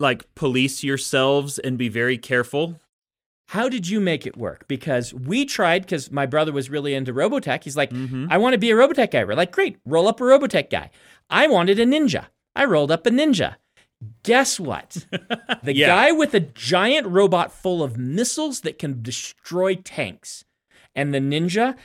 [0.00, 2.80] like police yourselves and be very careful.
[3.52, 4.66] How did you make it work?
[4.66, 7.64] Because we tried, because my brother was really into Robotech.
[7.64, 8.28] He's like, Mm-hmm.
[8.30, 9.24] I want to be a Robotech guy.
[9.24, 10.90] We're like, great, roll up a Robotech guy.
[11.28, 12.26] I wanted a ninja.
[12.56, 13.56] I rolled up a ninja.
[14.22, 15.06] Guess what?
[15.62, 15.86] The Yeah.
[15.88, 20.44] guy with a giant robot full of missiles that can destroy tanks
[20.94, 21.76] and the ninja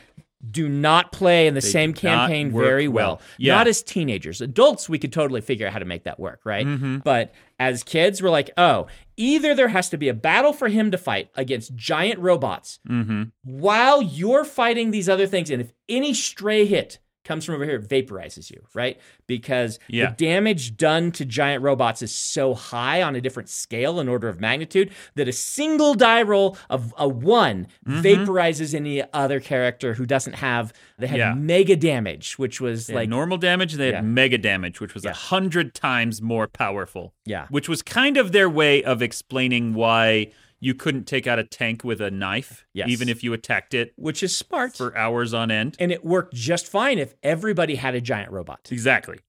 [0.52, 3.08] do not play in the same campaign very well.
[3.16, 3.22] well.
[3.38, 3.56] Yeah.
[3.56, 4.40] Not as teenagers.
[4.40, 6.66] Adults, we could totally figure out how to make that work, right?
[6.66, 6.98] Mm-hmm.
[7.00, 8.86] But as kids, we're like, oh,
[9.18, 13.24] either there has to be a battle for him to fight against giant robots Mm-hmm.
[13.44, 17.76] while you're fighting these other things, and if any stray hit comes from over here,
[17.76, 19.00] it vaporizes you, right?
[19.28, 20.12] Because Yeah.
[20.12, 24.28] the damage done to giant robots is so high on a different scale and order
[24.28, 28.02] of magnitude that a single die roll of a one Mm-hmm.
[28.02, 31.34] vaporizes any other character who doesn't have they had Yeah.
[31.36, 34.02] mega damage, which was They like normal damage, they had Yeah.
[34.02, 37.14] mega damage, which was a hundred times more powerful.
[37.26, 37.46] yeah.
[37.50, 41.84] Which was kind of their way of explaining why you couldn't take out a tank
[41.84, 42.90] with a knife, Yes.
[42.90, 44.76] even if you attacked it Which is smart.
[44.76, 45.76] for hours on end.
[45.80, 48.68] and it worked just fine if everybody had a giant robot.
[48.72, 49.20] Exactly.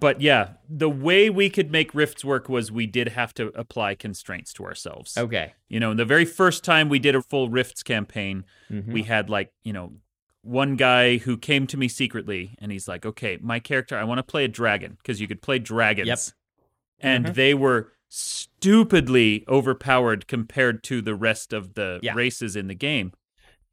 [0.00, 3.96] But yeah, the way we could make rifts work was we did have to apply
[3.96, 5.18] constraints to ourselves.
[5.18, 5.54] Okay.
[5.68, 8.92] You know, in the very first time we did a full rifts campaign, Mm-hmm.
[8.92, 9.94] we had like, you know,
[10.42, 14.18] one guy who came to me secretly and he's like, okay, my character, I want
[14.18, 16.06] to play a dragon because you could play dragons.
[16.06, 16.18] Yep.
[17.00, 17.34] And Mhm.
[17.34, 22.14] they were stupidly overpowered compared to the rest of the Yeah.
[22.14, 23.12] races in the game.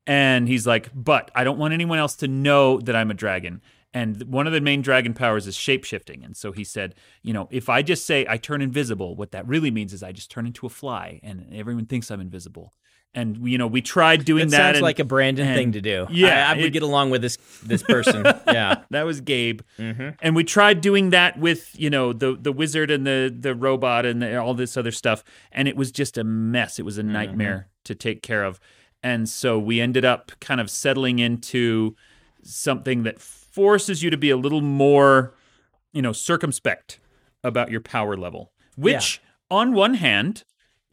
[0.07, 3.61] And he's like, but I don't want anyone else to know that I'm a dragon.
[3.93, 6.23] And one of the main dragon powers is shapeshifting.
[6.23, 9.47] And so he said, you know, if I just say I turn invisible, what that
[9.47, 12.73] really means is I just turn into a fly and everyone thinks I'm invisible.
[13.15, 14.57] And, you know, we tried doing That that.
[14.57, 16.05] sounds and like a Brandon and- thing to do.
[16.11, 18.23] Yeah, I, I would it- get along with this this person.
[18.47, 18.81] yeah.
[18.91, 19.61] that was Gabe.
[19.79, 20.09] Mm-hmm.
[20.21, 24.05] And we tried doing that with, you know, the the wizard and the the robot
[24.05, 26.77] and the, all this other stuff, and it was just a mess.
[26.77, 27.13] It was a Mm-hmm.
[27.13, 28.59] nightmare to take care of.
[29.01, 31.95] And so we ended up kind of settling into
[32.43, 35.33] something that forces you to be a little more,
[35.93, 36.99] you know, circumspect
[37.43, 40.43] about your power level, which on one hand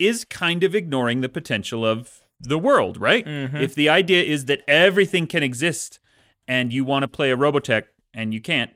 [0.07, 3.25] is kind of ignoring the potential of the world, right?
[3.25, 3.57] Mm-hmm.
[3.59, 5.99] If the idea is that everything can exist
[6.49, 8.71] and you want to play a Robotech and you can't,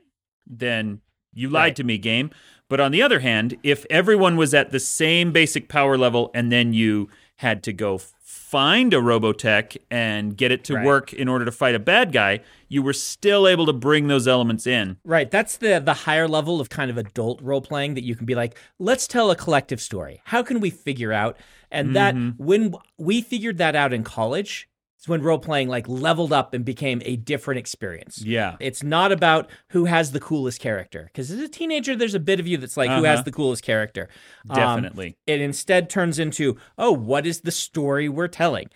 [0.45, 1.01] then
[1.33, 1.75] you lied Right.
[1.77, 2.31] to me, game.
[2.69, 6.51] But on the other hand, if everyone was at the same basic power level and
[6.51, 10.85] then you had to go find a Robotech and get it to Right.
[10.85, 14.27] work in order to fight a bad guy, you were still able to bring those
[14.27, 14.97] elements in.
[15.03, 15.29] Right.
[15.31, 18.35] That's the the higher level of kind of adult role playing that you can be
[18.35, 20.21] like, let's tell a collective story.
[20.25, 21.37] How can we figure out?
[21.71, 22.43] And that Mm-hmm.
[22.43, 26.65] when we figured that out in college, it's when role playing like leveled up and
[26.65, 28.21] became a different experience.
[28.23, 28.55] Yeah.
[28.59, 31.03] It's not about who has the coolest character.
[31.05, 33.23] Because as a teenager, there's a bit of you that's like, who has Uh-huh.
[33.23, 34.09] the coolest character?
[34.49, 35.17] Um, Definitely.
[35.27, 38.69] it instead turns into, oh, what is the story we're telling?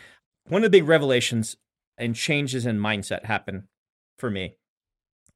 [0.48, 1.58] One of the big revelations
[1.98, 3.68] and changes in mindset happen
[4.20, 4.56] for me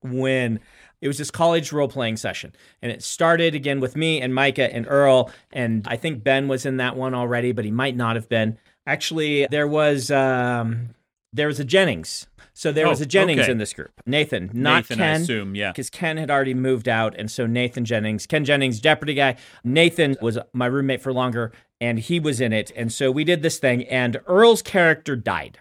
[0.01, 0.59] when
[1.01, 4.71] it was this college role playing session, and it started again with me and Micah
[4.73, 8.15] and Earl, and I think Ben was in that one already, but he might not
[8.15, 8.57] have been.
[8.85, 10.89] Actually, there was um,
[11.33, 12.27] there was a Jennings.
[12.57, 13.51] So there was Oh, a Jennings okay.
[13.51, 13.91] in this group.
[14.05, 15.71] Nathan, not Nathan, I Ken assume, yeah.
[15.71, 19.35] because Ken had already moved out, and so Nathan Jennings, Ken Jennings, Jeopardy guy.
[19.65, 23.41] Nathan was my roommate for longer, and he was in it, and so we did
[23.41, 25.59] this thing, and Earl's character died.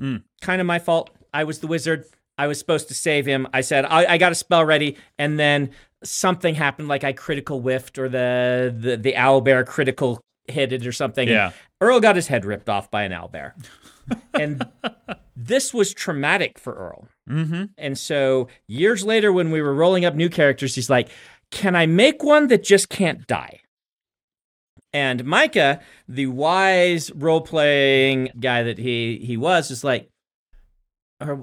[0.00, 0.22] Mm.
[0.40, 1.10] Kind of my fault.
[1.34, 2.04] I was the wizard.
[2.36, 3.48] I was supposed to save him.
[3.52, 5.70] I said I, I got a spell ready, and then
[6.04, 10.86] something happened, like I critical whiffed, or the the the owl bear critical hit it
[10.86, 11.28] or something.
[11.28, 11.52] Yeah.
[11.80, 13.54] Earl got his head ripped off by an owl bear,
[14.34, 14.66] and
[15.36, 17.08] this was traumatic for Earl.
[17.28, 17.64] Mm-hmm.
[17.76, 21.08] And so years later, when we were rolling up new characters, he's like,
[21.50, 23.60] Can I make one that just can't die?
[24.92, 30.08] And Micah, the wise role playing guy that he he was, is like,
[31.20, 31.42] or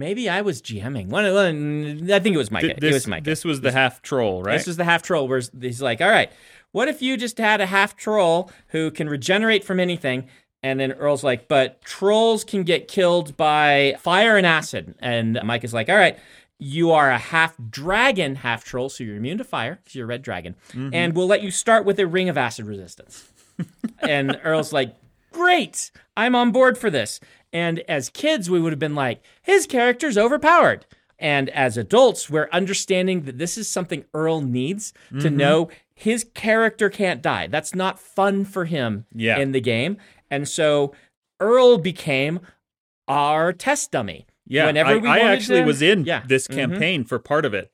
[0.00, 1.08] maybe I was GMing.
[1.08, 2.74] One, one I think it was Micah.
[2.78, 3.24] this, it was Micah.
[3.24, 4.56] this was the half troll, right?
[4.56, 6.32] This was the half troll where he's like, all right,
[6.72, 10.28] what if you just had a half troll who can regenerate from anything?
[10.62, 14.94] And then Earl's like, but trolls can get killed by fire and acid.
[14.98, 16.18] And Mike is like, all right,
[16.58, 20.08] you are a half dragon, half troll, so you're immune to fire because you're a
[20.08, 20.56] red dragon.
[20.70, 20.94] Mm-hmm.
[20.94, 23.30] And we'll let you start with a ring of acid resistance.
[24.00, 24.94] and Earl's like,
[25.32, 27.20] great, I'm on board for this.
[27.52, 30.86] And as kids, we would have been like, his character's overpowered.
[31.18, 36.88] And as adults, we're understanding that this is something Earl needs to know his character
[36.88, 37.46] can't die.
[37.46, 39.38] That's not fun for him Yeah.
[39.38, 39.98] in the game.
[40.30, 40.94] And so
[41.38, 42.40] Earl became
[43.06, 44.26] our test dummy.
[44.46, 46.22] Yeah, Whenever I, we I actually to- was in Yeah.
[46.26, 46.54] this Mhm.
[46.54, 47.70] campaign for part of it.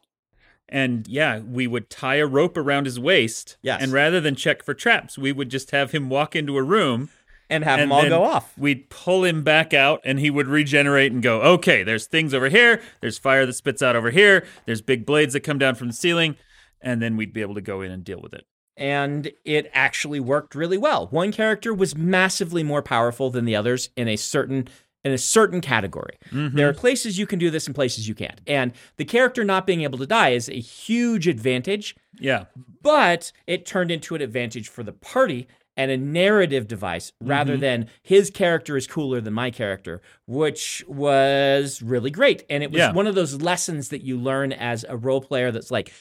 [0.69, 3.57] And yeah, we would tie a rope around his waist.
[3.62, 3.81] Yes.
[3.81, 7.11] And rather than check for traps, we would just have him walk into a room
[7.49, 8.53] And have and them all go off.
[8.59, 12.49] We'd pull him back out and he would regenerate and go, okay, there's things over
[12.49, 12.83] here.
[13.01, 14.45] There's fire that spits out over here.
[14.65, 16.37] There's big blades that come down from the ceiling.
[16.81, 18.47] And then we'd be able to go in and deal with it.
[18.77, 21.07] and it actually worked really well.
[21.07, 24.69] One character was massively more powerful than the others in a certain
[25.05, 26.19] in a certain category.
[26.33, 26.57] Mm-hmm.
[26.57, 28.41] There are places you can do this and places you can't.
[28.47, 32.47] And the character not being able to die is a huge advantage, Yeah.
[32.83, 37.61] but it turned into an advantage for the party and a narrative device rather mm-hmm.
[37.61, 42.45] than his character is cooler than my character, which was really great.
[42.49, 42.93] And it was Yeah.
[42.93, 45.93] one of those lessons that you learn as a role player that's like,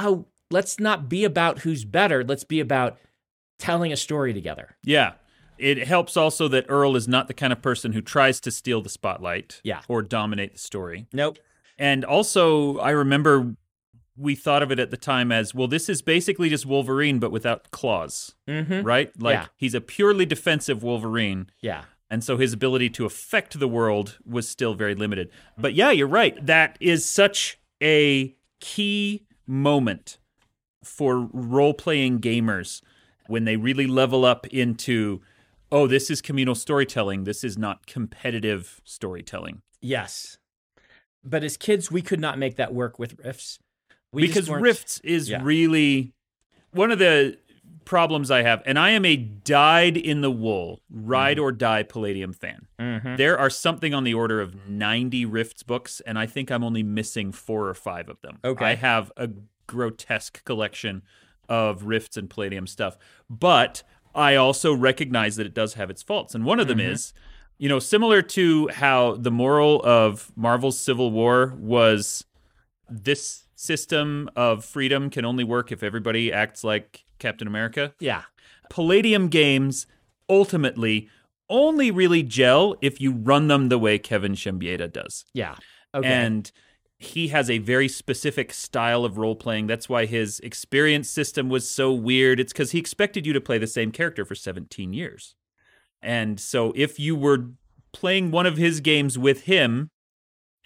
[0.00, 2.24] oh, let's not be about who's better.
[2.24, 2.98] Let's be about
[3.58, 4.76] telling a story together.
[4.82, 5.12] Yeah.
[5.58, 8.80] It helps also that Earl is not the kind of person who tries to steal
[8.80, 9.80] the spotlight Yeah.
[9.88, 11.06] or dominate the story.
[11.12, 11.38] Nope.
[11.76, 13.56] And also, I remember
[14.18, 17.30] we thought of it at the time as well, this is basically just Wolverine, but
[17.30, 18.82] without claws, Mm-hmm.
[18.82, 19.10] right?
[19.20, 19.46] Like Yeah.
[19.56, 21.48] he's a purely defensive Wolverine.
[21.60, 21.84] Yeah.
[22.10, 25.30] And so his ability to affect the world was still very limited.
[25.56, 26.34] But yeah, you're right.
[26.44, 30.18] That is such a key moment
[30.82, 32.80] for role playing gamers
[33.26, 35.20] when they really level up into,
[35.70, 37.24] oh, this is communal storytelling.
[37.24, 39.60] This is not competitive storytelling.
[39.82, 40.38] Yes.
[41.22, 43.58] But as kids, we could not make that work with Rifts.
[44.12, 45.40] We because Rifts is Yeah.
[45.42, 46.12] really
[46.72, 47.38] one of the
[47.84, 51.44] problems I have, and I am a dyed in the wool, ride Mm-hmm.
[51.44, 52.66] or die Palladium fan.
[52.78, 53.16] Mhm.
[53.16, 56.82] There are something on the order of 90 Rifts books, and I think I'm only
[56.82, 58.38] missing four or five of them.
[58.44, 58.64] Okay.
[58.64, 59.30] I have a
[59.66, 61.02] grotesque collection
[61.48, 62.98] of Rifts and Palladium stuff,
[63.30, 63.82] but
[64.14, 66.34] I also recognize that it does have its faults.
[66.34, 67.14] And one of them is,
[67.56, 72.26] you know, similar to how the moral of Marvel's Civil War was
[72.90, 77.92] this system of freedom can only work if everybody acts like Captain America.
[77.98, 78.22] Yeah.
[78.70, 79.86] Palladium games
[80.28, 81.08] ultimately
[81.50, 85.24] only really gel if you run them the way Kevin Siembieda does.
[85.34, 85.56] Yeah.
[85.92, 86.08] Okay.
[86.08, 86.52] And
[86.98, 89.66] he has a very specific style of role playing.
[89.66, 92.38] That's why his experience system was so weird.
[92.38, 95.34] It's because he expected you to play the same character for 17 years.
[96.00, 97.50] And so if you were
[97.92, 99.90] playing one of his games with him,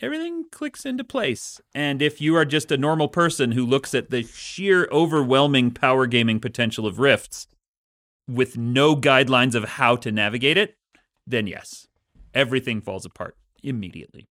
[0.03, 1.61] everything clicks into place.
[1.75, 6.07] And if you are just a normal person who looks at the sheer overwhelming power
[6.07, 7.47] gaming potential of Rifts
[8.29, 10.77] with no guidelines of how to navigate it,
[11.27, 11.87] then yes,
[12.35, 14.27] everything falls apart immediately.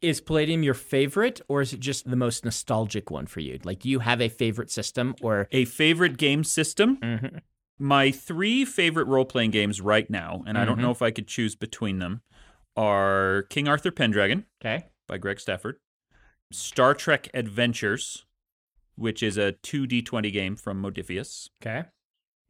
[0.00, 3.60] is Palladium your favorite, or is it just the most nostalgic one for you?
[3.62, 6.96] Like, do you have a favorite system, or A favorite game system?
[6.96, 7.40] Mhm.
[7.78, 10.82] My three favorite role playing games right now, and I don't Mhm.
[10.82, 12.22] know if I could choose between them,
[12.76, 14.86] are King Arthur Pendragon okay?
[15.08, 15.76] by Greg Stafford,
[16.50, 18.24] Star Trek Adventures,
[18.96, 21.84] which is a 2D20 game from Modiphius, Okay.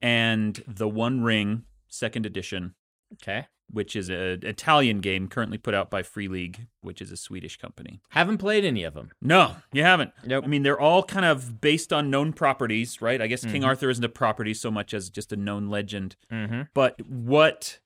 [0.00, 2.74] and The One Ring, second edition,
[3.14, 3.46] Okay.
[3.70, 7.56] which is an Italian game currently put out by Free League, which is a Swedish
[7.56, 8.00] company.
[8.10, 9.10] Haven't played any of them.
[9.20, 10.12] No, you haven't.
[10.24, 10.44] Nope.
[10.44, 13.20] I mean, they're all kind of based on known properties, right?
[13.20, 13.52] I guess Mm-hmm.
[13.52, 16.16] King Arthur isn't a property so much as just a known legend.
[16.30, 16.62] Mm-hmm.
[16.74, 17.78] But what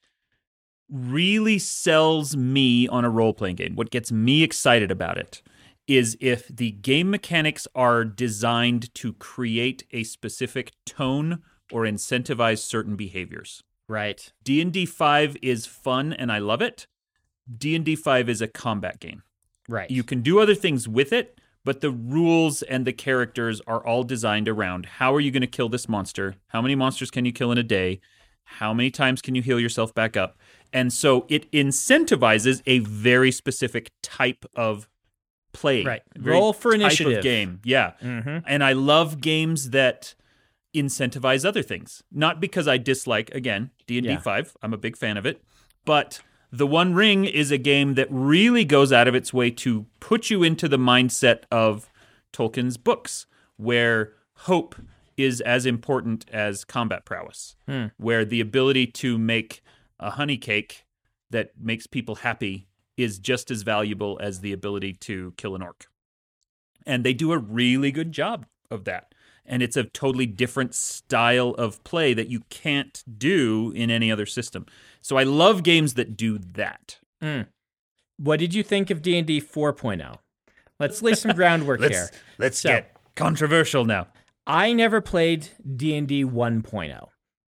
[0.90, 5.42] really sells me on a role playing game, what gets me excited about it,
[5.86, 12.96] is if the game mechanics are designed to create a specific tone or incentivize certain
[12.96, 13.62] behaviors.
[13.88, 14.32] Right.
[14.42, 16.86] D&D 5 is fun and I love it.
[17.56, 19.22] D&D 5 is a combat game.
[19.68, 19.90] Right.
[19.90, 24.02] You can do other things with it, but the rules and the characters are all
[24.02, 26.36] designed around how are you going to kill this monster?
[26.48, 28.00] How many monsters can you kill in a day?
[28.44, 30.38] How many times can you heal yourself back up?
[30.72, 34.88] And so it incentivizes a very specific type of
[35.52, 35.84] play.
[35.84, 36.02] Right.
[36.18, 37.18] Roll for type initiative.
[37.18, 37.60] Of game.
[37.64, 37.92] Yeah.
[38.02, 38.38] Mm-hmm.
[38.46, 40.14] And I love games that
[40.74, 42.02] incentivize other things.
[42.12, 44.18] Not because I dislike again D&D Yeah.
[44.18, 44.56] 5.
[44.62, 45.42] I'm a big fan of it,
[45.86, 46.20] but
[46.52, 50.28] The One Ring is a game that really goes out of its way to put
[50.30, 51.88] you into the mindset of
[52.32, 53.26] Tolkien's books
[53.56, 54.76] where hope
[55.16, 57.56] is as important as combat prowess.
[57.66, 57.86] Hmm.
[57.96, 59.62] Where the ability to make
[60.00, 60.84] a honey cake
[61.30, 65.86] that makes people happy is just as valuable as the ability to kill an orc.
[66.86, 69.12] And they do a really good job of that.
[69.44, 74.26] And it's a totally different style of play that you can't do in any other
[74.26, 74.66] system.
[75.02, 76.98] So I love games that do that.
[77.20, 77.42] Hmm.
[78.18, 80.18] What did you think of D and D 4.0?
[80.80, 82.10] Let's lay some groundwork here.
[82.38, 82.82] let's So-
[83.14, 84.08] controversial now.
[84.48, 87.08] I never played D&D 1.0.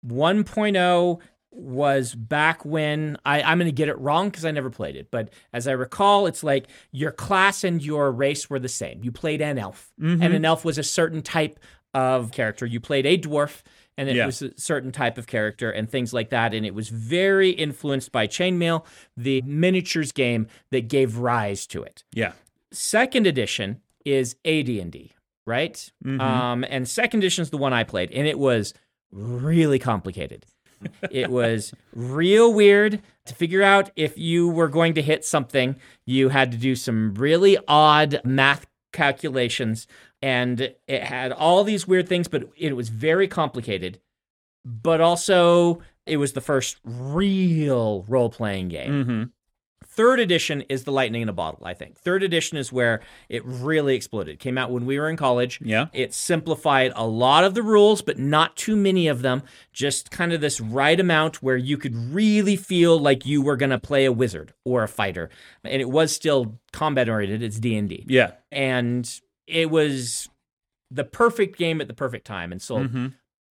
[0.05, 1.19] 1.0
[1.53, 5.11] was back when I, I'm going to get it wrong because I never played it.
[5.11, 9.03] But as I recall, it's like your class and your race were the same.
[9.03, 11.59] You played an elf, and an elf was a certain type
[11.93, 12.65] of character.
[12.67, 13.63] You played a dwarf,
[13.99, 14.27] and it Yeah.
[14.27, 16.55] was a certain type of character, and things like that.
[16.55, 18.85] And it was very influenced by Chainmail,
[19.17, 22.33] the miniatures game that gave rise to it Yeah.
[22.71, 25.11] second edition is AD&D,
[25.47, 25.91] right?
[26.07, 28.73] Um, and second edition is the one I played, and it was
[29.11, 30.47] really complicated.
[31.11, 35.77] It was real weird to figure out if you were going to hit something.
[36.07, 39.87] You had to do some really odd math calculations,
[40.23, 44.01] and it had all these weird things, but it was very complicated.
[44.65, 48.93] But also, it was the first real role playing game.
[48.93, 49.23] Mm-hmm.
[50.01, 51.99] Third edition is the lightning in a bottle, I think.
[51.99, 54.35] Third edition is where it really exploded.
[54.35, 55.61] It came out when we were in college.
[55.63, 55.87] Yeah.
[55.93, 59.43] It simplified a lot of the rules, but not too many of them.
[59.75, 63.71] Just kind of this right amount where you could really feel like you were going
[63.71, 65.29] to play a wizard or a fighter.
[65.65, 67.43] And it was still combat oriented.
[67.43, 68.07] It's D&D.
[68.09, 68.33] Yeah.
[68.51, 69.07] And
[69.47, 70.31] it was
[70.91, 73.15] the perfect game at the perfect time and sold Mhm.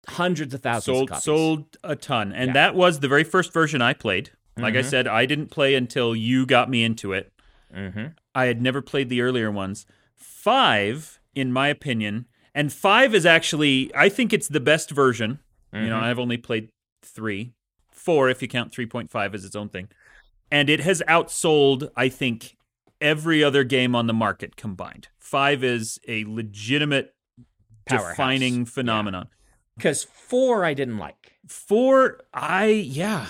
[0.09, 1.23] hundreds of thousands sold of copies.
[1.23, 2.53] sold a ton and Yeah.
[2.53, 4.85] that was the very first version i played like i Mhm.
[4.89, 7.31] said i didn't play until you got me into it
[7.73, 9.85] hmm i had never played the earlier ones
[10.15, 15.39] five in my opinion and five is actually i think it's the best version
[15.73, 16.03] you know Mhm.
[16.03, 16.69] i've only played
[17.01, 17.53] three
[17.91, 19.87] four if you count 3.5 as its own thing
[20.51, 22.57] and it has outsold i think
[23.01, 27.13] every other game on the market combined five is a legitimate
[27.85, 28.11] Powerhouse.
[28.11, 29.27] defining phenomenon
[29.77, 31.33] Because four I didn't like.
[31.47, 33.27] Four, I yeah.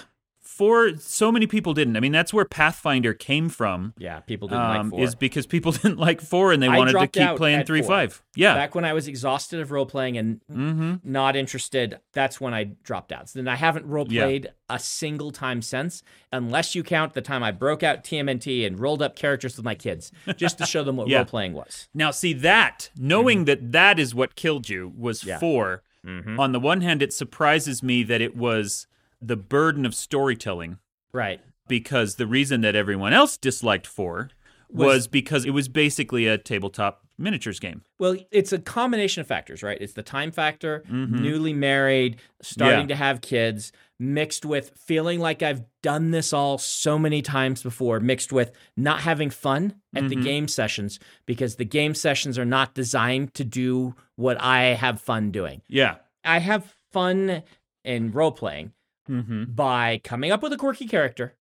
[0.58, 1.98] Four, so many people didn't.
[1.98, 3.94] I mean, that's where Pathfinder came from.
[3.98, 5.04] Yeah, people didn't Um, like four.
[5.04, 7.88] is because people didn't like four and they I wanted to keep playing three four.
[7.90, 8.22] five.
[8.36, 8.54] Yeah.
[8.54, 10.94] Back when I was exhausted of role playing and mm-hmm.
[11.04, 13.30] not interested, that's when I dropped out.
[13.30, 14.24] So then I haven't role Yeah.
[14.26, 18.80] played a single time since, unless you count the time I broke out TMNT and
[18.80, 21.18] rolled up characters with my kids just to show them what Yeah.
[21.18, 21.88] role playing was.
[21.94, 25.30] Now, see that knowing that that is what killed you was Mm-hmm.
[25.30, 25.40] Yeah.
[25.40, 25.84] four.
[26.06, 26.40] Mm-hmm.
[26.40, 28.88] On the one hand, it surprises me that it was
[29.26, 30.80] the burden of storytelling
[31.14, 31.40] Right.
[31.68, 34.30] because the reason that everyone else disliked four
[34.70, 37.84] was, Was- because it was basically a tabletop miniatures game.
[38.00, 39.78] Well, it's a combination of factors, right?
[39.80, 41.22] It's the time factor, Mhm.
[41.22, 42.88] newly married, starting Yeah.
[42.88, 48.00] to have kids, mixed with feeling like I've done this all so many times before,
[48.00, 50.24] mixed with not having fun at the Mhm.
[50.24, 55.30] game sessions because the game sessions are not designed to do what I have fun
[55.30, 55.62] doing.
[55.68, 55.98] Yeah.
[56.24, 57.44] I have fun
[57.86, 58.74] in role playing
[59.10, 59.44] Mm-hmm.
[59.54, 61.36] by coming up with a quirky character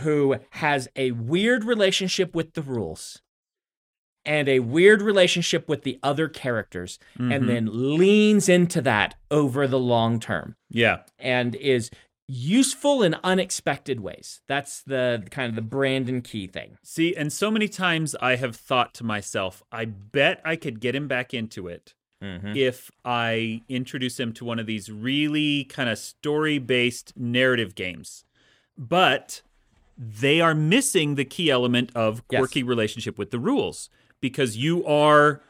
[0.00, 3.20] who has a weird relationship with the rules
[4.24, 7.34] and a weird relationship with the other characters Mhm.
[7.34, 11.02] and then leans into that over the long term Yeah.
[11.18, 11.90] and is
[12.28, 14.40] useful in unexpected ways.
[14.46, 16.76] That's the kind of the Brandon key thing.
[16.84, 20.94] See, and so many times I have thought to myself, I bet I could get
[20.94, 22.52] him back into it Mm-hmm.
[22.54, 28.24] if I introduce him to one of these really kind of story based narrative games.
[28.76, 29.42] but
[29.96, 32.38] they are missing the key element of Yes.
[32.40, 33.90] quirky relationship with the rules
[34.20, 35.42] because you are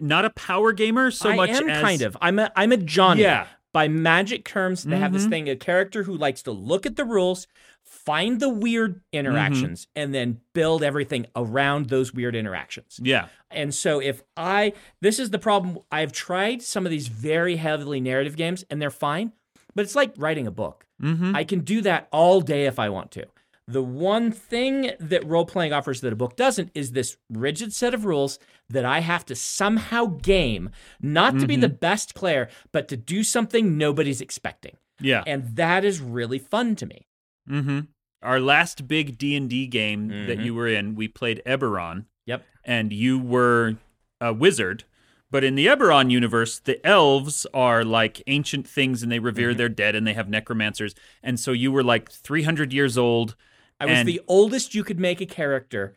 [0.00, 2.16] not a power gamer so I much am as kind of.
[2.20, 3.22] I'm a I'm a Johnny.
[3.22, 3.46] Yeah.
[3.72, 5.30] By magic terms, they have this Mhm.
[5.30, 7.46] thing, a character who likes to look at the rules,
[7.82, 13.00] find the weird interactions, and then build everything around those weird interactions.
[13.02, 17.56] yeah And so if I this is the problem, I've tried some of these very
[17.56, 19.32] heavily narrative games and they're fine,
[19.74, 20.86] but it's like writing a book.
[21.02, 21.34] mm-hmm.
[21.34, 23.26] I can do that all day if I want to.
[23.66, 27.92] The one thing that role playing offers that a book doesn't is this rigid set
[27.94, 28.38] of rules
[28.72, 30.70] that I have to somehow game,
[31.00, 34.76] not to be the best player, but to do something nobody's expecting.
[35.00, 37.06] yeah And that is really fun to me.
[37.48, 37.80] mm-hmm.
[38.22, 40.44] our last big d&d game that Mhm.
[40.44, 42.44] you were in we played eberron Yep.
[42.64, 43.76] and you were
[44.20, 44.84] a wizard.
[45.32, 49.56] But in the Eberron universe, the elves are like ancient things and they revere Mm-hmm.
[49.58, 50.94] their dead and they have necromancers.
[51.22, 53.34] And so you were like 300 years old.
[53.80, 55.96] I was the oldest you could make a character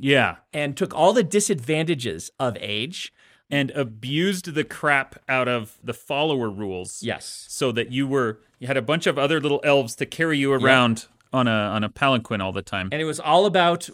[0.00, 0.36] Yeah.
[0.52, 3.12] and took all the disadvantages of age.
[3.52, 7.02] And abused the crap out of the follower rules.
[7.02, 7.46] Yes.
[7.48, 10.52] So that you were, you had a bunch of other little elves to carry you
[10.52, 12.90] around on a, on a palanquin all the time.
[12.92, 13.90] And it was all about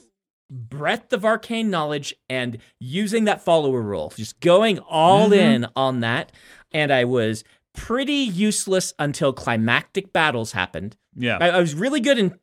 [0.50, 5.40] breadth of arcane knowledge and using that follower rule, just going all mm-hmm.
[5.40, 6.32] in on that.
[6.72, 7.42] And I was
[7.74, 10.96] pretty useless until climactic battles happened.
[11.14, 11.38] yeah.
[11.40, 12.38] I, I was really good in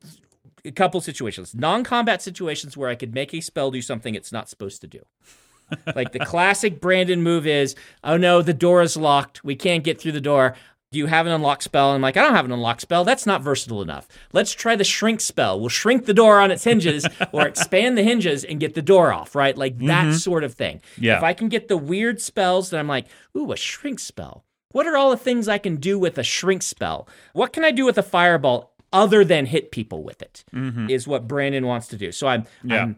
[0.64, 4.32] a couple situations, non combat situations where I could make a spell do something it's
[4.32, 5.00] not supposed to do.
[5.94, 9.44] like the classic Brandon move is, oh no, the door is locked.
[9.44, 10.54] We can't get through the door.
[10.92, 11.90] Do you have an unlock spell?
[11.90, 13.04] I'm like, I don't have an unlock spell.
[13.04, 14.06] That's not versatile enough.
[14.32, 15.58] Let's try the shrink spell.
[15.58, 19.12] We'll shrink the door on its hinges or expand the hinges and get the door
[19.12, 19.58] off, right?
[19.58, 20.12] Like that mm-hmm.
[20.12, 20.80] sort of thing.
[20.96, 21.16] Yeah.
[21.16, 23.06] If I can get the weird spells that I'm like,
[23.36, 24.44] ooh, a shrink spell.
[24.70, 27.08] What are all the things I can do with a shrink spell?
[27.32, 30.44] What can I do with a fireball other than hit people with it?
[30.88, 32.12] Is what Brandon wants to do.
[32.12, 32.82] So I'm, Yeah.
[32.84, 32.96] I'm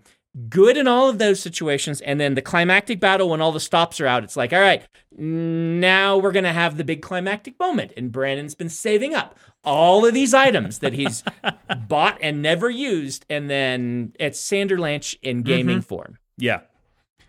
[0.50, 2.00] good in all of those situations.
[2.02, 4.82] And then the climactic battle, when all the stops are out, it's like, all right,
[5.16, 7.92] now we're going to have the big climactic moment.
[7.96, 11.24] And Brandon's been saving up all of these items that he's
[11.88, 13.24] bought and never used.
[13.30, 16.18] And then it's Sanderlanche in gaming form.
[16.36, 16.60] Yeah.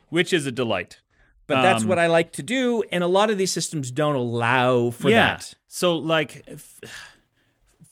[0.10, 1.00] Which is a delight.
[1.48, 2.84] But that's Um, what I like to do.
[2.92, 5.28] And a lot of these systems don't allow for yeah.
[5.38, 5.54] that.
[5.68, 6.46] So like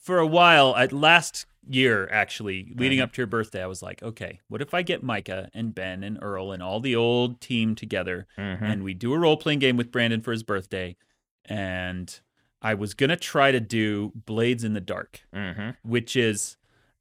[0.06, 3.06] for a while, at last year actually, leading uh-huh.
[3.06, 6.04] up to your birthday, I was like, okay, what if I get Micah and Ben
[6.04, 8.64] and Earl and all the old team together mm-hmm.
[8.64, 10.94] and we do a role playing game with Brandon for his birthday
[11.44, 12.20] and
[12.62, 15.70] I was going to try to do Blades in the Dark, Mm-hmm.
[15.82, 16.56] which is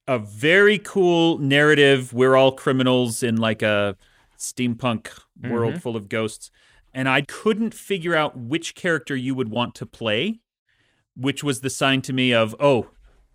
[0.08, 2.12] a very cool narrative.
[2.12, 3.98] We're all criminals in like a
[4.38, 5.10] steampunk
[5.44, 5.80] world mm-hmm.
[5.80, 6.50] full of ghosts.
[6.92, 10.40] And I couldn't figure out which character you would want to play,
[11.16, 12.88] which was the sign to me of, oh,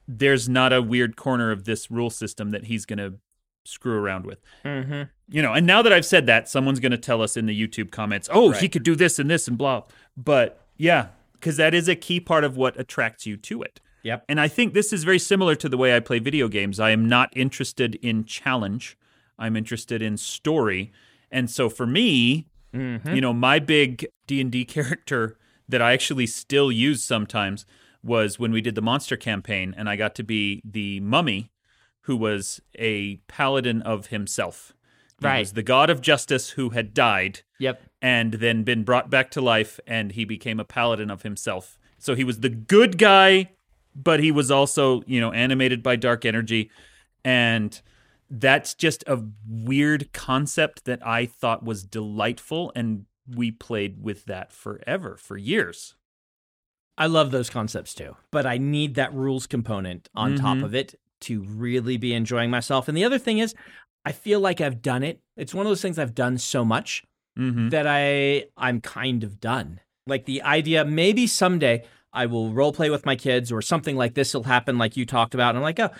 [0.06, 3.14] there's not a weird corner of this rule system that he's going to
[3.64, 4.40] screw around with.
[4.64, 5.02] Mm-hmm.
[5.28, 7.68] You know, and now that I've said that, someone's going to tell us in the
[7.68, 9.84] YouTube comments, oh, he could do this and this and blah.
[10.16, 13.80] But yeah, because that is a key part of what attracts you to it.
[14.02, 14.24] Yep.
[14.28, 16.80] And I think this is very similar to the way I play video games.
[16.80, 18.96] I am not interested in challenge.
[19.38, 20.92] I'm interested in story.
[21.30, 23.14] And so for me, Mm-hmm.
[23.16, 25.36] you know, my big D&D character
[25.70, 27.64] that I actually still use sometimes
[28.02, 31.50] was when we did the monster campaign and I got to be the mummy
[32.02, 34.72] who was a paladin of himself.
[35.20, 35.40] He Right.
[35.40, 37.82] was the god of justice who had died Yep.
[38.00, 41.78] and then been brought back to life and he became a paladin of himself.
[41.98, 43.50] So he was the good guy,
[43.94, 46.70] but he was also, you know, animated by dark energy
[47.24, 47.80] and
[48.30, 53.04] that's just a weird concept that I thought was delightful and
[53.34, 55.94] we played with that forever for years.
[56.98, 60.64] I love those concepts too, but I need that rules component on top Mhm.
[60.64, 62.88] of it to really be enjoying myself.
[62.88, 63.54] And the other thing is,
[64.04, 65.20] I feel like I've done it.
[65.36, 67.04] It's one of those things I've done so much
[67.38, 67.68] Mm-hmm.
[67.68, 69.80] that I I'm kind of done.
[70.06, 74.14] Like the idea, maybe someday I will role play with my kids or something like
[74.14, 75.50] this will happen, like you talked about.
[75.50, 75.90] And I'm like, oh,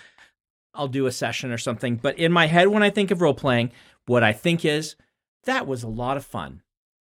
[0.73, 1.95] I'll do a session or something.
[1.95, 3.71] But in my head, when I think of role playing,
[4.07, 4.95] what I think is
[5.45, 6.61] that was a lot of fun.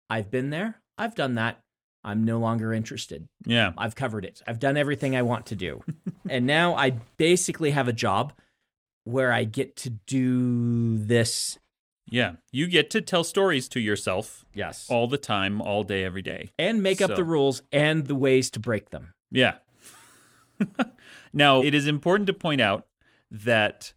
[0.09, 0.81] I've been there.
[0.97, 1.59] I've done that.
[2.03, 3.27] I'm no longer interested.
[3.45, 3.73] Yeah.
[3.77, 4.41] I've covered it.
[4.47, 5.83] I've done everything I want to do.
[6.29, 8.33] and now I basically have a job
[9.03, 11.57] where I get to do this.
[12.09, 12.33] Yeah.
[12.51, 14.87] You get to tell stories to yourself Yes.
[14.89, 16.51] all the time, all day, every day.
[16.57, 19.13] And make up the rules and the ways to break them.
[19.29, 19.55] Yeah.
[21.33, 22.87] now, it is important to point out
[23.29, 23.93] that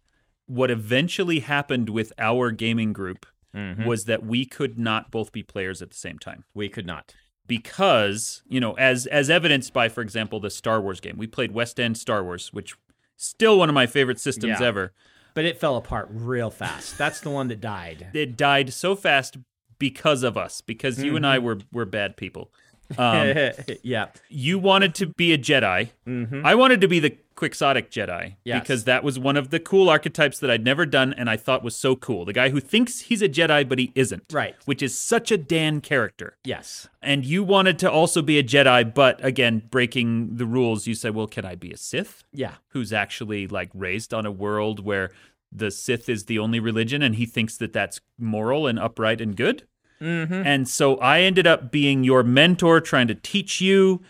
[0.47, 5.81] what eventually happened with our gaming group was that we could not both be players
[5.81, 7.13] at the same time We could not.
[7.47, 11.17] because, you know, as as evidenced by for example the Star Wars game.
[11.17, 12.75] We played West End Star Wars, which
[13.17, 14.65] Still one of my favorite systems Yeah.
[14.67, 14.93] ever.
[15.35, 16.97] But it fell apart real fast.
[16.97, 18.07] That's the one that died.
[18.15, 19.37] It died so fast
[19.77, 21.45] because of us, because you and I Mm-hmm.
[21.45, 22.51] were were bad people.
[22.97, 23.35] Um,
[23.83, 24.07] yeah.
[24.29, 25.89] you wanted to be a Jedi.
[26.07, 26.45] Mm-hmm.
[26.45, 28.59] I wanted to be the quixotic Jedi Yes.
[28.61, 31.63] because that was one of the cool archetypes that I'd never done and I thought
[31.63, 32.23] was so cool.
[32.23, 34.25] The guy who thinks he's a Jedi but he isn't.
[34.31, 34.55] Right.
[34.65, 36.37] Which is such a Dan character.
[36.43, 36.87] Yes.
[37.01, 41.15] And you wanted to also be a Jedi, but again, breaking the rules, you said,
[41.15, 42.23] well, can I be a Sith?
[42.31, 42.55] Yeah.
[42.69, 45.09] Who's actually like raised on a world where
[45.51, 49.35] the Sith is the only religion and he thinks that that's moral and upright and
[49.35, 49.63] good?
[50.01, 50.33] Mm-hmm.
[50.33, 54.01] And so I ended up being your mentor, trying to teach you.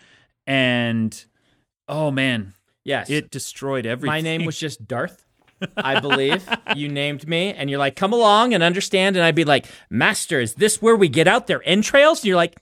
[0.46, 1.24] And
[1.88, 3.10] oh man, Yes.
[3.10, 4.12] it destroyed everything.
[4.12, 5.24] My name was just Darth,
[5.76, 6.48] I believe.
[6.74, 9.16] you named me, and you're like, come along and understand.
[9.16, 12.20] And I'd be like, Master, is this where we get out their entrails?
[12.20, 12.56] And you're like,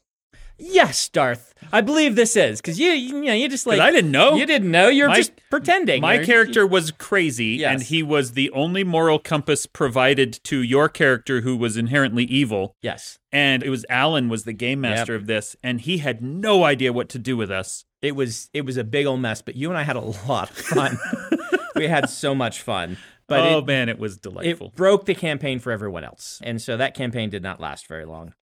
[0.63, 1.55] Yes, Darth.
[1.73, 2.61] I believe this is.
[2.61, 3.81] Because you, you know, you just like.
[3.81, 4.35] I didn't know.
[4.37, 4.89] You didn't know.
[4.89, 6.01] You're My- just pretending.
[6.03, 7.73] My You're- character was crazy, Yes.
[7.73, 12.77] and he was the only moral compass provided to your character, who was inherently evil.
[12.83, 13.19] Yes.
[13.33, 16.93] And it was Alan was the game master of this, and he had no idea
[16.93, 17.85] what to do with us.
[18.03, 20.51] It was it was a big old mess, but you and I had a lot
[20.51, 20.99] of fun.
[21.77, 22.97] we had so much fun.
[23.29, 24.69] But oh it, man, it was delightful.
[24.69, 26.41] it broke the campaign for everyone else.
[26.43, 28.35] And so that campaign did not last very long.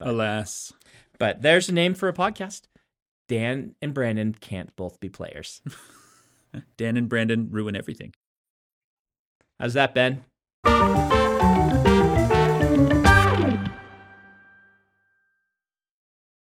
[0.00, 0.72] Alas.
[1.18, 2.62] But there's a name for a podcast.
[3.28, 5.60] Dan and Brandon can't both be players.
[6.76, 8.14] Dan and Brandon ruin everything.
[9.58, 10.24] How's that, Ben?